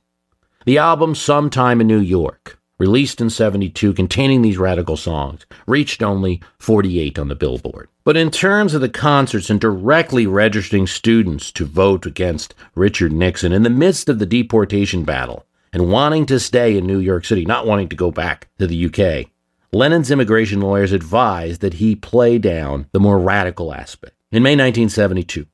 The 0.65 0.79
album 0.79 1.15
Sometime 1.15 1.81
in 1.81 1.87
New 1.87 2.01
York, 2.01 2.59
released 2.79 3.21
in 3.21 3.31
72 3.31 3.93
containing 3.95 4.43
these 4.43 4.59
radical 4.59 4.97
songs, 4.97 5.47
reached 5.67 6.03
only 6.03 6.43
48 6.59 7.19
on 7.19 7.29
the 7.29 7.35
Billboard. 7.35 7.89
But 8.05 8.17
in 8.17 8.31
terms 8.31 8.75
of 8.75 8.81
the 8.81 8.89
concerts 8.89 9.51
and 9.51 9.61
directly 9.61 10.27
registering 10.27 10.87
students 10.87 11.51
to 11.53 11.65
vote 11.65 12.07
against 12.07 12.55
Richard 12.75 13.13
Nixon 13.13 13.53
in 13.53 13.63
the 13.63 13.71
midst 13.71 14.09
of 14.09 14.19
the 14.19 14.27
deportation 14.27 15.05
battle 15.05 15.47
and 15.73 15.91
wanting 15.91 16.27
to 16.27 16.39
stay 16.39 16.77
in 16.77 16.87
New 16.87 16.99
York 16.99 17.25
City, 17.25 17.45
not 17.45 17.67
wanting 17.67 17.89
to 17.89 17.97
go 17.97 18.11
back 18.11 18.49
to 18.59 18.67
the 18.67 18.87
UK, 18.87 19.31
Lennon's 19.73 20.11
immigration 20.11 20.61
lawyers 20.61 20.93
advised 20.93 21.61
that 21.61 21.75
he 21.75 21.97
play 21.97 22.39
down 22.39 22.87
the 22.93 23.01
more 23.01 23.19
radical 23.19 23.75
aspect. 23.75 24.15
In 24.31 24.43
May 24.43 24.53
1972, 24.53 25.47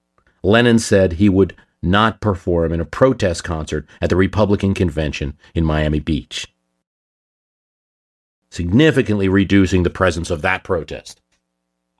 Lennon 0.43 0.79
said 0.79 1.15
he 1.15 1.29
would 1.29 1.57
not 1.83 2.21
perform 2.21 2.73
in 2.73 2.81
a 2.81 2.85
protest 2.85 3.43
concert 3.43 3.87
at 4.01 4.11
the 4.11 4.17
Republican 4.17 4.75
convention 4.75 5.37
in 5.55 5.65
Miami 5.65 5.99
Beach 5.99 6.53
significantly 8.53 9.29
reducing 9.29 9.83
the 9.83 9.91
presence 9.91 10.31
of 10.31 10.43
that 10.43 10.63
protest. 10.63 11.21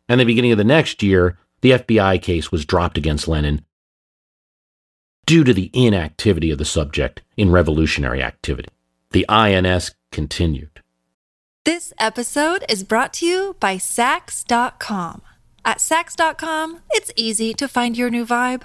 And 0.09 0.21
the 0.21 0.25
beginning 0.25 0.53
of 0.53 0.59
the 0.59 0.65
next 0.65 1.03
year, 1.03 1.39
the 1.63 1.73
FBI 1.73 2.21
case 2.21 2.53
was 2.53 2.67
dropped 2.67 2.99
against 2.99 3.27
Lennon 3.27 3.65
due 5.25 5.45
to 5.45 5.55
the 5.55 5.71
inactivity 5.73 6.51
of 6.51 6.59
the 6.59 6.65
subject 6.65 7.23
in 7.37 7.51
revolutionary 7.51 8.23
activity. 8.23 8.69
The 9.13 9.27
INS 9.29 9.95
continued. 10.11 10.83
This 11.65 11.93
episode 11.99 12.65
is 12.69 12.83
brought 12.83 13.13
to 13.15 13.27
you 13.27 13.57
by 13.61 13.77
Saks.com. 13.77 15.23
At 15.65 15.79
Saks.com, 15.79 16.81
it's 16.91 17.13
easy 17.15 17.55
to 17.55 17.69
find 17.69 17.97
your 17.97 18.11
new 18.11 18.27
vibe. 18.27 18.65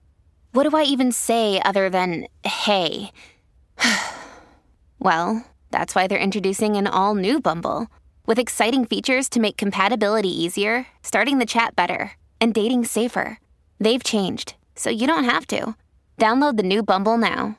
what 0.53 0.69
do 0.69 0.75
I 0.75 0.83
even 0.83 1.11
say 1.11 1.61
other 1.63 1.89
than 1.89 2.27
hey? 2.43 3.11
well, 4.99 5.45
that's 5.71 5.95
why 5.95 6.07
they're 6.07 6.19
introducing 6.19 6.75
an 6.75 6.87
all 6.87 7.15
new 7.15 7.39
Bumble 7.39 7.87
with 8.25 8.37
exciting 8.37 8.85
features 8.85 9.29
to 9.29 9.39
make 9.39 9.57
compatibility 9.57 10.29
easier, 10.29 10.87
starting 11.03 11.39
the 11.39 11.45
chat 11.45 11.75
better, 11.75 12.11
and 12.39 12.53
dating 12.53 12.85
safer. 12.85 13.39
They've 13.79 14.03
changed, 14.03 14.55
so 14.75 14.89
you 14.89 15.07
don't 15.07 15.23
have 15.23 15.47
to. 15.47 15.75
Download 16.19 16.57
the 16.57 16.63
new 16.63 16.83
Bumble 16.83 17.17
now. 17.17 17.57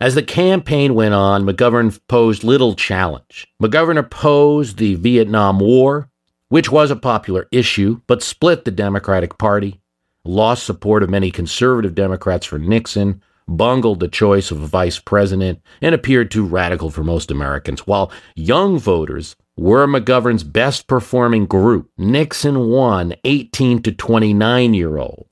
As 0.00 0.14
the 0.16 0.22
campaign 0.22 0.94
went 0.94 1.14
on, 1.14 1.44
McGovern 1.44 1.98
posed 2.08 2.42
little 2.42 2.74
challenge. 2.74 3.46
McGovern 3.62 3.98
opposed 3.98 4.78
the 4.78 4.96
Vietnam 4.96 5.60
War, 5.60 6.08
which 6.48 6.72
was 6.72 6.90
a 6.90 6.96
popular 6.96 7.46
issue, 7.52 8.00
but 8.06 8.22
split 8.22 8.64
the 8.64 8.72
Democratic 8.72 9.38
Party 9.38 9.81
lost 10.24 10.64
support 10.64 11.02
of 11.02 11.10
many 11.10 11.30
conservative 11.30 11.94
Democrats 11.94 12.46
for 12.46 12.58
Nixon, 12.58 13.22
bungled 13.48 14.00
the 14.00 14.08
choice 14.08 14.50
of 14.50 14.62
a 14.62 14.66
vice 14.66 14.98
president, 14.98 15.60
and 15.80 15.94
appeared 15.94 16.30
too 16.30 16.44
radical 16.44 16.90
for 16.90 17.04
most 17.04 17.30
Americans. 17.30 17.86
While 17.86 18.12
young 18.34 18.78
voters 18.78 19.36
were 19.56 19.86
McGovern's 19.86 20.44
best 20.44 20.86
performing 20.86 21.46
group, 21.46 21.90
Nixon 21.98 22.68
won 22.68 23.14
18 23.24 23.82
to 23.82 23.92
29 23.92 24.74
year 24.74 24.96
old. 24.98 25.26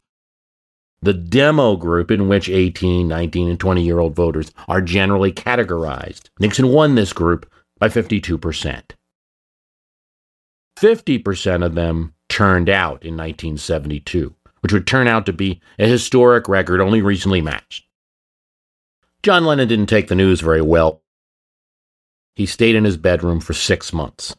The 1.02 1.14
demo 1.14 1.76
group, 1.76 2.10
in 2.10 2.28
which 2.28 2.50
18, 2.50 3.08
19, 3.08 3.48
and 3.48 3.58
20 3.58 3.82
year 3.82 3.98
old 3.98 4.14
voters 4.14 4.52
are 4.68 4.82
generally 4.82 5.32
categorized, 5.32 6.28
Nixon 6.38 6.68
won 6.68 6.94
this 6.94 7.12
group 7.12 7.50
by 7.78 7.88
52%. 7.88 8.82
50% 10.78 11.64
of 11.64 11.74
them 11.74 12.14
turned 12.28 12.68
out 12.68 13.02
in 13.02 13.16
1972 13.16 14.34
which 14.60 14.72
would 14.72 14.86
turn 14.86 15.06
out 15.06 15.26
to 15.26 15.32
be 15.32 15.60
a 15.78 15.86
historic 15.86 16.48
record 16.48 16.80
only 16.80 17.02
recently 17.02 17.40
matched. 17.40 17.84
John 19.22 19.44
Lennon 19.44 19.68
didn't 19.68 19.86
take 19.86 20.08
the 20.08 20.14
news 20.14 20.40
very 20.40 20.62
well. 20.62 21.02
He 22.34 22.46
stayed 22.46 22.74
in 22.74 22.84
his 22.84 22.96
bedroom 22.96 23.40
for 23.40 23.52
six 23.52 23.92
months. 23.92 24.34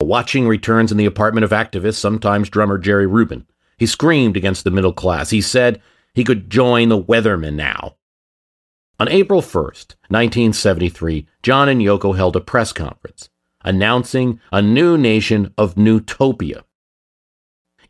Watching 0.00 0.46
returns 0.46 0.92
in 0.92 0.98
the 0.98 1.06
apartment 1.06 1.44
of 1.44 1.50
activist, 1.50 1.94
sometimes 1.94 2.48
drummer 2.48 2.78
Jerry 2.78 3.06
Rubin. 3.06 3.46
He 3.78 3.86
screamed 3.86 4.36
against 4.36 4.64
the 4.64 4.70
middle 4.70 4.92
class. 4.92 5.30
He 5.30 5.40
said 5.40 5.80
he 6.14 6.24
could 6.24 6.50
join 6.50 6.88
the 6.88 7.02
Weathermen 7.02 7.54
now. 7.54 7.96
On 9.00 9.08
April 9.08 9.42
1st, 9.42 9.96
1973, 10.08 11.26
John 11.42 11.68
and 11.68 11.80
Yoko 11.80 12.14
held 12.14 12.36
a 12.36 12.40
press 12.40 12.72
conference 12.72 13.28
announcing 13.64 14.38
a 14.52 14.62
new 14.62 14.96
nation 14.96 15.52
of 15.56 15.74
Nutopia. 15.74 16.62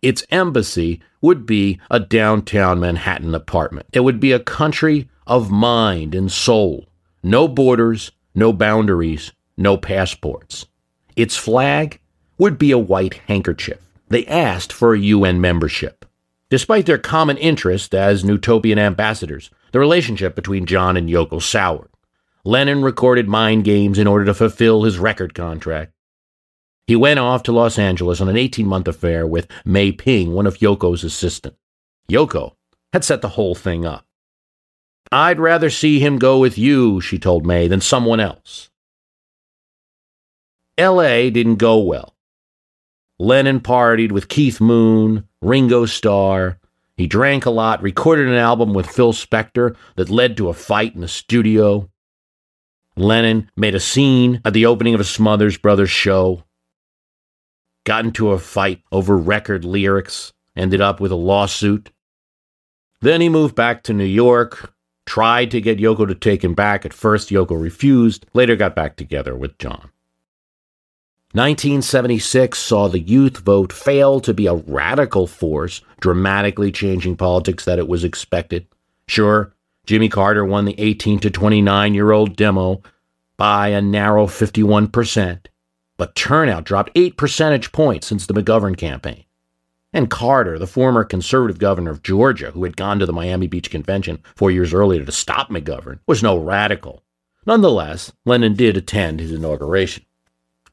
Its 0.04 0.22
embassy 0.30 1.00
would 1.22 1.46
be 1.46 1.80
a 1.90 1.98
downtown 1.98 2.78
Manhattan 2.78 3.34
apartment. 3.34 3.86
It 3.94 4.00
would 4.00 4.20
be 4.20 4.32
a 4.32 4.38
country 4.38 5.08
of 5.26 5.50
mind 5.50 6.14
and 6.14 6.30
soul. 6.30 6.90
No 7.22 7.48
borders, 7.48 8.12
no 8.34 8.52
boundaries, 8.52 9.32
no 9.56 9.78
passports. 9.78 10.66
Its 11.16 11.38
flag 11.38 12.00
would 12.36 12.58
be 12.58 12.70
a 12.70 12.76
white 12.76 13.14
handkerchief. 13.28 13.78
They 14.08 14.26
asked 14.26 14.74
for 14.74 14.92
a 14.92 14.98
UN 14.98 15.40
membership. 15.40 16.04
Despite 16.50 16.84
their 16.84 16.98
common 16.98 17.38
interest 17.38 17.94
as 17.94 18.24
Nutopian 18.24 18.76
ambassadors, 18.76 19.50
the 19.72 19.80
relationship 19.80 20.34
between 20.34 20.66
John 20.66 20.98
and 20.98 21.08
Yoko 21.08 21.40
soured. 21.40 21.88
Lennon 22.44 22.82
recorded 22.82 23.26
mind 23.26 23.64
games 23.64 23.98
in 23.98 24.06
order 24.06 24.26
to 24.26 24.34
fulfill 24.34 24.82
his 24.82 24.98
record 24.98 25.32
contract. 25.32 25.94
He 26.86 26.96
went 26.96 27.18
off 27.18 27.42
to 27.44 27.52
Los 27.52 27.78
Angeles 27.78 28.20
on 28.20 28.28
an 28.28 28.36
18 28.36 28.66
month 28.66 28.88
affair 28.88 29.26
with 29.26 29.48
May 29.64 29.90
Pang, 29.92 30.32
one 30.32 30.46
of 30.46 30.58
Yoko's 30.58 31.02
assistants. 31.02 31.58
Yoko 32.10 32.54
had 32.92 33.04
set 33.04 33.22
the 33.22 33.30
whole 33.30 33.54
thing 33.54 33.86
up. 33.86 34.04
I'd 35.10 35.40
rather 35.40 35.70
see 35.70 35.98
him 35.98 36.18
go 36.18 36.38
with 36.38 36.58
you, 36.58 37.00
she 37.00 37.18
told 37.18 37.46
May, 37.46 37.68
than 37.68 37.80
someone 37.80 38.20
else. 38.20 38.68
L.A. 40.76 41.30
didn't 41.30 41.56
go 41.56 41.78
well. 41.78 42.14
Lennon 43.18 43.60
partied 43.60 44.12
with 44.12 44.28
Keith 44.28 44.60
Moon, 44.60 45.26
Ringo 45.40 45.86
Starr. 45.86 46.58
He 46.96 47.06
drank 47.06 47.46
a 47.46 47.50
lot, 47.50 47.80
recorded 47.80 48.26
an 48.26 48.34
album 48.34 48.74
with 48.74 48.90
Phil 48.90 49.12
Spector 49.12 49.76
that 49.96 50.10
led 50.10 50.36
to 50.36 50.48
a 50.48 50.54
fight 50.54 50.94
in 50.94 51.00
the 51.00 51.08
studio. 51.08 51.88
Lennon 52.96 53.50
made 53.56 53.74
a 53.74 53.80
scene 53.80 54.40
at 54.44 54.52
the 54.52 54.66
opening 54.66 54.94
of 54.94 55.00
a 55.00 55.04
Smothers 55.04 55.56
Brothers 55.56 55.90
show 55.90 56.44
got 57.84 58.04
into 58.04 58.30
a 58.30 58.38
fight 58.38 58.82
over 58.90 59.16
record 59.16 59.64
lyrics, 59.64 60.32
ended 60.56 60.80
up 60.80 61.00
with 61.00 61.12
a 61.12 61.16
lawsuit. 61.16 61.90
Then 63.00 63.20
he 63.20 63.28
moved 63.28 63.54
back 63.54 63.82
to 63.84 63.92
New 63.92 64.04
York, 64.04 64.74
tried 65.06 65.50
to 65.50 65.60
get 65.60 65.78
Yoko 65.78 66.08
to 66.08 66.14
take 66.14 66.42
him 66.42 66.54
back. 66.54 66.86
At 66.86 66.94
first, 66.94 67.28
Yoko 67.28 67.60
refused, 67.60 68.26
later 68.32 68.56
got 68.56 68.74
back 68.74 68.96
together 68.96 69.36
with 69.36 69.58
John. 69.58 69.90
1976 71.32 72.56
saw 72.56 72.88
the 72.88 73.00
youth 73.00 73.38
vote 73.38 73.72
fail 73.72 74.20
to 74.20 74.32
be 74.32 74.46
a 74.46 74.54
radical 74.54 75.26
force, 75.26 75.82
dramatically 76.00 76.70
changing 76.70 77.16
politics 77.16 77.64
that 77.64 77.80
it 77.80 77.88
was 77.88 78.04
expected. 78.04 78.66
Sure, 79.08 79.52
Jimmy 79.84 80.08
Carter 80.08 80.44
won 80.44 80.64
the 80.64 80.78
18 80.78 81.18
to 81.20 81.30
29 81.30 81.92
year 81.92 82.12
old 82.12 82.36
demo 82.36 82.82
by 83.36 83.68
a 83.68 83.82
narrow 83.82 84.26
51% 84.26 85.46
but 85.96 86.14
turnout 86.14 86.64
dropped 86.64 86.90
8 86.94 87.16
percentage 87.16 87.72
points 87.72 88.06
since 88.06 88.26
the 88.26 88.34
McGovern 88.34 88.76
campaign. 88.76 89.24
And 89.92 90.10
Carter, 90.10 90.58
the 90.58 90.66
former 90.66 91.04
conservative 91.04 91.58
governor 91.58 91.92
of 91.92 92.02
Georgia, 92.02 92.50
who 92.50 92.64
had 92.64 92.76
gone 92.76 92.98
to 92.98 93.06
the 93.06 93.12
Miami 93.12 93.46
Beach 93.46 93.70
Convention 93.70 94.18
four 94.34 94.50
years 94.50 94.74
earlier 94.74 95.04
to 95.04 95.12
stop 95.12 95.50
McGovern, 95.50 96.00
was 96.06 96.22
no 96.22 96.36
radical. 96.36 97.04
Nonetheless, 97.46 98.10
Lennon 98.24 98.54
did 98.54 98.76
attend 98.76 99.20
his 99.20 99.30
inauguration. 99.30 100.04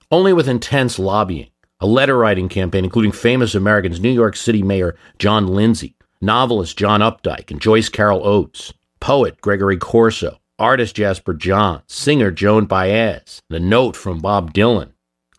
Only 0.10 0.34
with 0.34 0.48
intense 0.50 0.98
lobbying, 0.98 1.50
a 1.80 1.86
letter 1.86 2.18
writing 2.18 2.50
campaign 2.50 2.84
including 2.84 3.12
famous 3.12 3.54
Americans 3.54 4.00
New 4.00 4.10
York 4.10 4.36
City 4.36 4.64
Mayor 4.64 4.96
John 5.20 5.48
Lindsay, 5.48 5.96
novelist 6.20 6.78
John 6.78 7.02
Updike 7.02 7.52
and 7.52 7.62
Joyce 7.62 7.90
Carol 7.90 8.26
Oates, 8.26 8.74
poet 9.00 9.40
Gregory 9.42 9.78
Corso, 9.78 10.40
artist 10.58 10.96
Jasper 10.96 11.34
Johns, 11.34 11.84
singer 11.88 12.32
Joan 12.32 12.66
Baez, 12.66 13.42
and 13.50 13.58
a 13.58 13.60
note 13.60 13.96
from 13.96 14.20
Bob 14.20 14.54
Dylan, 14.54 14.92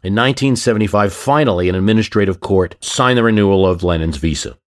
in 0.05 0.15
1975, 0.15 1.13
finally, 1.13 1.69
an 1.69 1.77
administrative 1.77 2.41
court 2.41 2.75
signed 2.81 3.17
the 3.17 3.23
renewal 3.23 3.65
of 3.65 3.85
Lennon's 3.85 4.17
visa. 4.17 4.59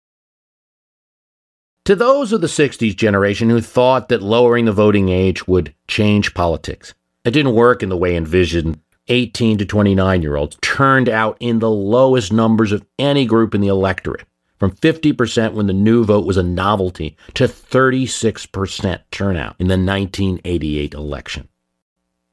To 1.87 1.97
those 1.97 2.33
of 2.33 2.41
the 2.41 2.47
60s 2.47 2.97
generation 2.97 3.51
who 3.51 3.61
thought 3.61 4.09
that 4.09 4.23
lowering 4.23 4.65
the 4.65 4.73
voting 4.73 5.09
age 5.09 5.49
would 5.49 5.75
change 5.89 6.35
politics, 6.35 6.95
it 7.25 7.33
didn't 7.33 7.55
work 7.55 7.83
in 7.83 7.89
the 7.89 7.97
way 7.97 8.17
envisioned. 8.17 8.81
18 9.09 9.59
to 9.59 9.67
29 9.67 10.23
year 10.23 10.37
olds 10.37 10.57
turned 10.63 11.11
out 11.11 11.37
in 11.39 11.59
the 11.59 11.71
lowest 11.71 12.33
numbers 12.33 12.73
of 12.73 12.87
any 12.99 13.27
group 13.27 13.55
in 13.55 13.61
the 13.61 13.69
electorate, 13.69 14.25
from 14.59 14.71
50% 14.71 15.53
when 15.53 15.67
the 15.67 15.75
new 15.75 16.05
vote 16.05 16.25
was 16.25 16.39
a 16.39 16.43
novelty 16.43 17.17
to 17.35 17.45
36% 17.45 19.01
turnout 19.11 19.57
in 19.59 19.67
the 19.67 19.75
1988 19.75 20.95
election. 20.95 21.49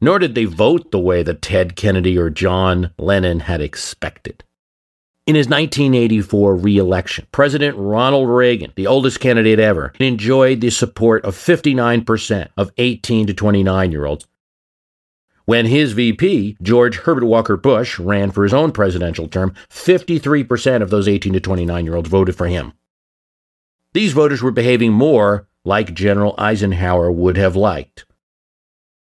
Nor 0.02 0.20
did 0.20 0.36
they 0.36 0.46
vote 0.46 0.92
the 0.92 1.00
way 1.00 1.22
that 1.24 1.42
Ted 1.42 1.76
Kennedy 1.76 2.18
or 2.18 2.30
John 2.30 2.92
Lennon 2.98 3.42
had 3.42 3.62
expected. 3.62 4.44
In 5.28 5.36
his 5.36 5.48
1984 5.48 6.56
reelection, 6.56 7.28
President 7.32 7.78
Ronald 7.78 8.28
Reagan, 8.28 8.74
the 8.76 8.88
oldest 8.88 9.20
candidate 9.20 9.60
ever, 9.60 9.94
enjoyed 10.00 10.60
the 10.60 10.72
support 10.72 11.24
of 11.24 11.36
59% 11.36 12.50
of 12.58 12.72
18 12.78 13.28
to 13.28 13.34
29 13.34 13.92
year 13.92 14.06
olds. 14.06 14.26
When 15.46 15.68
his 15.68 15.94
VP, 15.94 16.58
George 16.62 16.98
Herbert 16.98 17.26
Walker 17.26 17.56
Bush, 17.56 18.00
ran 18.00 18.32
for 18.32 18.44
his 18.44 18.54
own 18.54 18.72
presidential 18.72 19.28
term, 19.28 19.54
53% 19.70 20.82
of 20.82 20.90
those 20.90 21.08
18 21.08 21.34
to 21.34 21.40
29 21.40 21.86
year 21.86 21.96
olds 21.96 22.10
voted 22.10 22.36
for 22.36 22.48
him. 22.48 22.74
These 23.94 24.14
voters 24.14 24.42
were 24.42 24.52
behaving 24.52 24.94
more 24.94 25.48
like 25.64 25.94
General 25.94 26.34
Eisenhower 26.38 27.12
would 27.12 27.38
have 27.38 27.56
liked. 27.56 28.06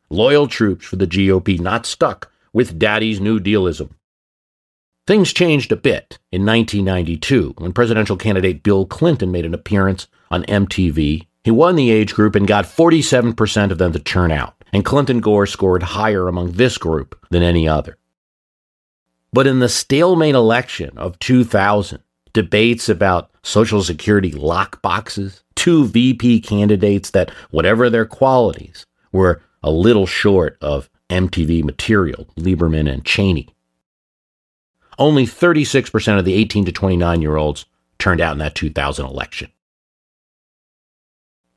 Loyal 0.10 0.48
troops 0.48 0.86
for 0.86 0.96
the 0.96 1.08
GOP, 1.08 1.60
not 1.60 1.86
stuck 1.86 2.32
with 2.52 2.80
Daddy's 2.80 3.20
New 3.20 3.40
Dealism. 3.40 3.96
Things 5.06 5.34
changed 5.34 5.72
a 5.72 5.76
bit 5.76 6.20
in 6.32 6.46
1992 6.46 7.56
when 7.58 7.74
presidential 7.74 8.18
candidate 8.18 8.64
Bill 8.64 8.86
Clinton 8.86 9.32
made 9.32 9.46
an 9.46 9.54
appearance 9.54 10.08
on 10.30 10.44
MTV. 10.44 11.28
He 11.44 11.52
won 11.52 11.76
the 11.76 11.92
age 11.92 12.14
group 12.14 12.36
and 12.36 12.48
got 12.48 12.66
47% 12.66 13.72
of 13.72 13.78
them 13.78 13.92
to 13.94 14.00
turn 14.00 14.32
out, 14.32 14.64
and 14.74 14.86
Clinton 14.86 15.20
Gore 15.20 15.46
scored 15.46 15.84
higher 15.84 16.28
among 16.28 16.52
this 16.54 16.78
group 16.78 17.18
than 17.30 17.44
any 17.44 17.68
other. 17.68 17.98
But 19.32 19.48
in 19.48 19.60
the 19.60 19.70
stalemate 19.70 20.36
election 20.36 20.98
of 20.98 21.20
2000, 21.20 22.02
debates 22.34 22.90
about 22.90 23.32
Social 23.44 23.84
Security 23.84 24.32
lockboxes, 24.32 25.42
two 25.56 25.88
VP 25.88 26.42
candidates 26.42 27.12
that, 27.12 27.32
whatever 27.52 27.90
their 27.90 28.06
qualities, 28.06 28.86
were 29.12 29.42
a 29.64 29.72
little 29.72 30.06
short 30.06 30.58
of 30.62 30.90
MTV 31.10 31.64
material, 31.64 32.28
Lieberman 32.38 32.92
and 32.92 33.06
Cheney 33.06 33.50
only 35.00 35.26
36% 35.26 36.20
of 36.20 36.26
the 36.26 36.34
18 36.34 36.66
to 36.66 36.72
29 36.72 37.22
year 37.22 37.38
olds 37.38 37.66
turned 37.98 38.22
out 38.22 38.34
in 38.34 38.40
that 38.40 38.54
2000 38.54 39.06
election. 39.06 39.50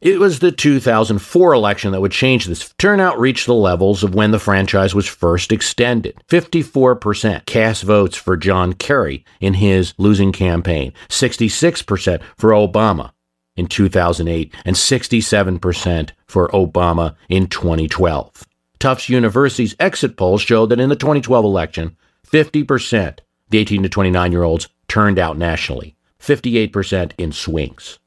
It 0.01 0.19
was 0.19 0.41
the 0.41 0.51
2004 0.51 1.53
election 1.53 1.93
that 1.93 2.01
would 2.01 2.11
change 2.11 2.47
this. 2.47 2.75
Turnout 2.77 3.21
reached 3.21 3.47
the 3.47 3.55
levels 3.55 4.03
of 4.03 4.17
when 4.17 4.33
the 4.33 4.41
franchise 4.41 4.97
was 4.97 5.07
first 5.07 5.53
extended. 5.53 6.21
54% 6.29 7.47
cast 7.47 7.85
votes 7.85 8.17
for 8.17 8.37
John 8.37 8.73
Kerry 8.73 9.25
in 9.41 9.55
his 9.55 9.95
losing 9.99 10.33
campaign, 10.33 10.93
66% 11.09 12.21
for 12.37 12.51
Obama 12.51 13.13
in 13.57 13.67
2008, 13.67 14.55
and 14.65 14.77
67% 14.77 16.11
for 16.27 16.49
Obama 16.49 17.15
in 17.29 17.47
2012. 17.47 18.47
Tufts 18.79 19.09
University's 19.09 19.77
exit 19.79 20.17
polls 20.17 20.43
showed 20.43 20.71
that 20.71 20.81
in 20.81 20.89
the 20.89 20.97
2012 20.97 21.45
election, 21.45 21.97
50% 22.27 23.09
of 23.09 23.17
the 23.51 23.59
18 23.59 23.83
to 23.85 23.89
29 23.89 24.33
year 24.33 24.43
olds 24.43 24.69
turned 24.89 25.19
out 25.19 25.39
nationally, 25.39 25.97
58% 26.19 27.13
in 27.19 27.33
swings. 27.33 27.99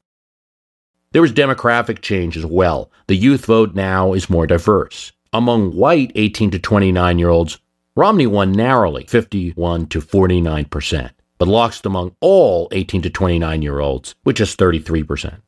There 1.12 1.22
was 1.22 1.32
demographic 1.32 2.02
change 2.02 2.36
as 2.36 2.44
well. 2.44 2.90
The 3.06 3.16
youth 3.16 3.46
vote 3.46 3.74
now 3.74 4.12
is 4.12 4.28
more 4.28 4.46
diverse. 4.46 5.12
Among 5.32 5.74
white 5.74 6.12
18 6.14 6.50
to 6.50 6.58
29 6.58 7.18
year 7.18 7.30
olds, 7.30 7.58
Romney 7.94 8.26
won 8.26 8.52
narrowly, 8.52 9.04
51 9.04 9.86
to 9.86 10.02
49%, 10.02 11.10
but 11.38 11.48
lost 11.48 11.86
among 11.86 12.14
all 12.20 12.68
18 12.72 13.02
to 13.02 13.10
29 13.10 13.62
year 13.62 13.80
olds, 13.80 14.14
which 14.22 14.40
is 14.40 14.56
33%. 14.56 15.40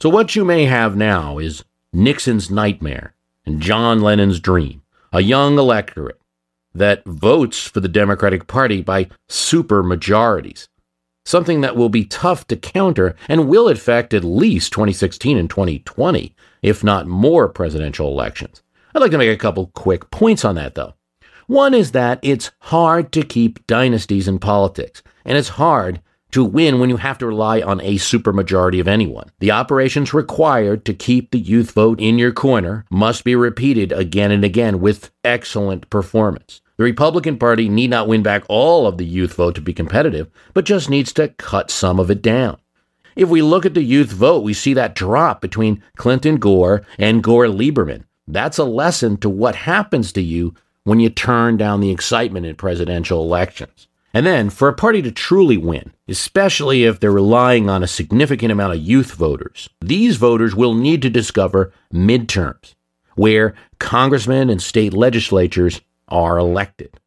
So 0.00 0.08
what 0.08 0.36
you 0.36 0.44
may 0.44 0.66
have 0.66 0.96
now 0.96 1.38
is 1.38 1.64
Nixon's 1.92 2.50
nightmare 2.50 3.14
and 3.46 3.60
John 3.60 4.00
Lennon's 4.00 4.40
dream, 4.40 4.82
a 5.12 5.20
young 5.20 5.58
electorate 5.58 6.20
that 6.74 7.04
votes 7.04 7.66
for 7.66 7.80
the 7.80 7.88
Democratic 7.88 8.46
Party 8.46 8.82
by 8.82 9.08
super 9.28 9.82
majorities, 9.82 10.68
something 11.24 11.60
that 11.60 11.76
will 11.76 11.88
be 11.88 12.04
tough 12.04 12.46
to 12.48 12.56
counter 12.56 13.14
and 13.28 13.48
will 13.48 13.68
affect 13.68 14.12
at 14.12 14.24
least 14.24 14.72
2016 14.72 15.38
and 15.38 15.48
2020, 15.48 16.34
if 16.62 16.82
not 16.82 17.06
more 17.06 17.48
presidential 17.48 18.08
elections. 18.08 18.62
I'd 18.94 19.00
like 19.00 19.12
to 19.12 19.18
make 19.18 19.30
a 19.30 19.40
couple 19.40 19.70
quick 19.74 20.10
points 20.10 20.44
on 20.44 20.56
that, 20.56 20.74
though. 20.74 20.94
One 21.46 21.74
is 21.74 21.92
that 21.92 22.20
it's 22.22 22.50
hard 22.60 23.12
to 23.12 23.22
keep 23.22 23.66
dynasties 23.66 24.28
in 24.28 24.38
politics, 24.38 25.02
and 25.24 25.36
it's 25.36 25.50
hard 25.50 26.00
to 26.30 26.44
win 26.44 26.80
when 26.80 26.90
you 26.90 26.96
have 26.96 27.18
to 27.18 27.26
rely 27.26 27.60
on 27.60 27.80
a 27.80 27.94
supermajority 27.94 28.80
of 28.80 28.88
anyone. 28.88 29.30
The 29.38 29.52
operations 29.52 30.12
required 30.12 30.84
to 30.86 30.94
keep 30.94 31.30
the 31.30 31.38
youth 31.38 31.70
vote 31.70 32.00
in 32.00 32.18
your 32.18 32.32
corner 32.32 32.86
must 32.90 33.22
be 33.22 33.36
repeated 33.36 33.92
again 33.92 34.32
and 34.32 34.44
again 34.44 34.80
with 34.80 35.12
excellent 35.22 35.88
performance. 35.90 36.60
The 36.76 36.82
Republican 36.84 37.38
Party 37.38 37.68
need 37.68 37.90
not 37.90 38.08
win 38.08 38.24
back 38.24 38.42
all 38.48 38.88
of 38.88 38.98
the 38.98 39.04
youth 39.04 39.34
vote 39.34 39.54
to 39.54 39.60
be 39.60 39.72
competitive, 39.72 40.28
but 40.54 40.64
just 40.64 40.90
needs 40.90 41.12
to 41.12 41.28
cut 41.28 41.70
some 41.70 42.00
of 42.00 42.10
it 42.10 42.20
down. 42.20 42.56
If 43.14 43.28
we 43.28 43.42
look 43.42 43.64
at 43.64 43.74
the 43.74 43.84
youth 43.84 44.10
vote, 44.10 44.42
we 44.42 44.54
see 44.54 44.74
that 44.74 44.96
drop 44.96 45.40
between 45.40 45.84
Clinton 45.96 46.36
Gore 46.36 46.84
and 46.98 47.22
Gore 47.22 47.46
Lieberman. 47.46 48.04
That's 48.26 48.58
a 48.58 48.64
lesson 48.64 49.18
to 49.18 49.28
what 49.28 49.54
happens 49.54 50.10
to 50.14 50.22
you 50.22 50.54
when 50.84 51.00
you 51.00 51.10
turn 51.10 51.56
down 51.56 51.80
the 51.80 51.90
excitement 51.90 52.46
in 52.46 52.54
presidential 52.54 53.22
elections. 53.22 53.88
And 54.12 54.24
then, 54.24 54.48
for 54.48 54.68
a 54.68 54.74
party 54.74 55.02
to 55.02 55.10
truly 55.10 55.56
win, 55.56 55.92
especially 56.06 56.84
if 56.84 57.00
they're 57.00 57.10
relying 57.10 57.68
on 57.68 57.82
a 57.82 57.88
significant 57.88 58.52
amount 58.52 58.74
of 58.74 58.80
youth 58.80 59.12
voters, 59.12 59.68
these 59.80 60.18
voters 60.18 60.54
will 60.54 60.74
need 60.74 61.02
to 61.02 61.10
discover 61.10 61.72
midterms, 61.92 62.74
where 63.16 63.54
congressmen 63.80 64.50
and 64.50 64.62
state 64.62 64.92
legislatures 64.92 65.80
are 66.06 66.38
elected. 66.38 67.00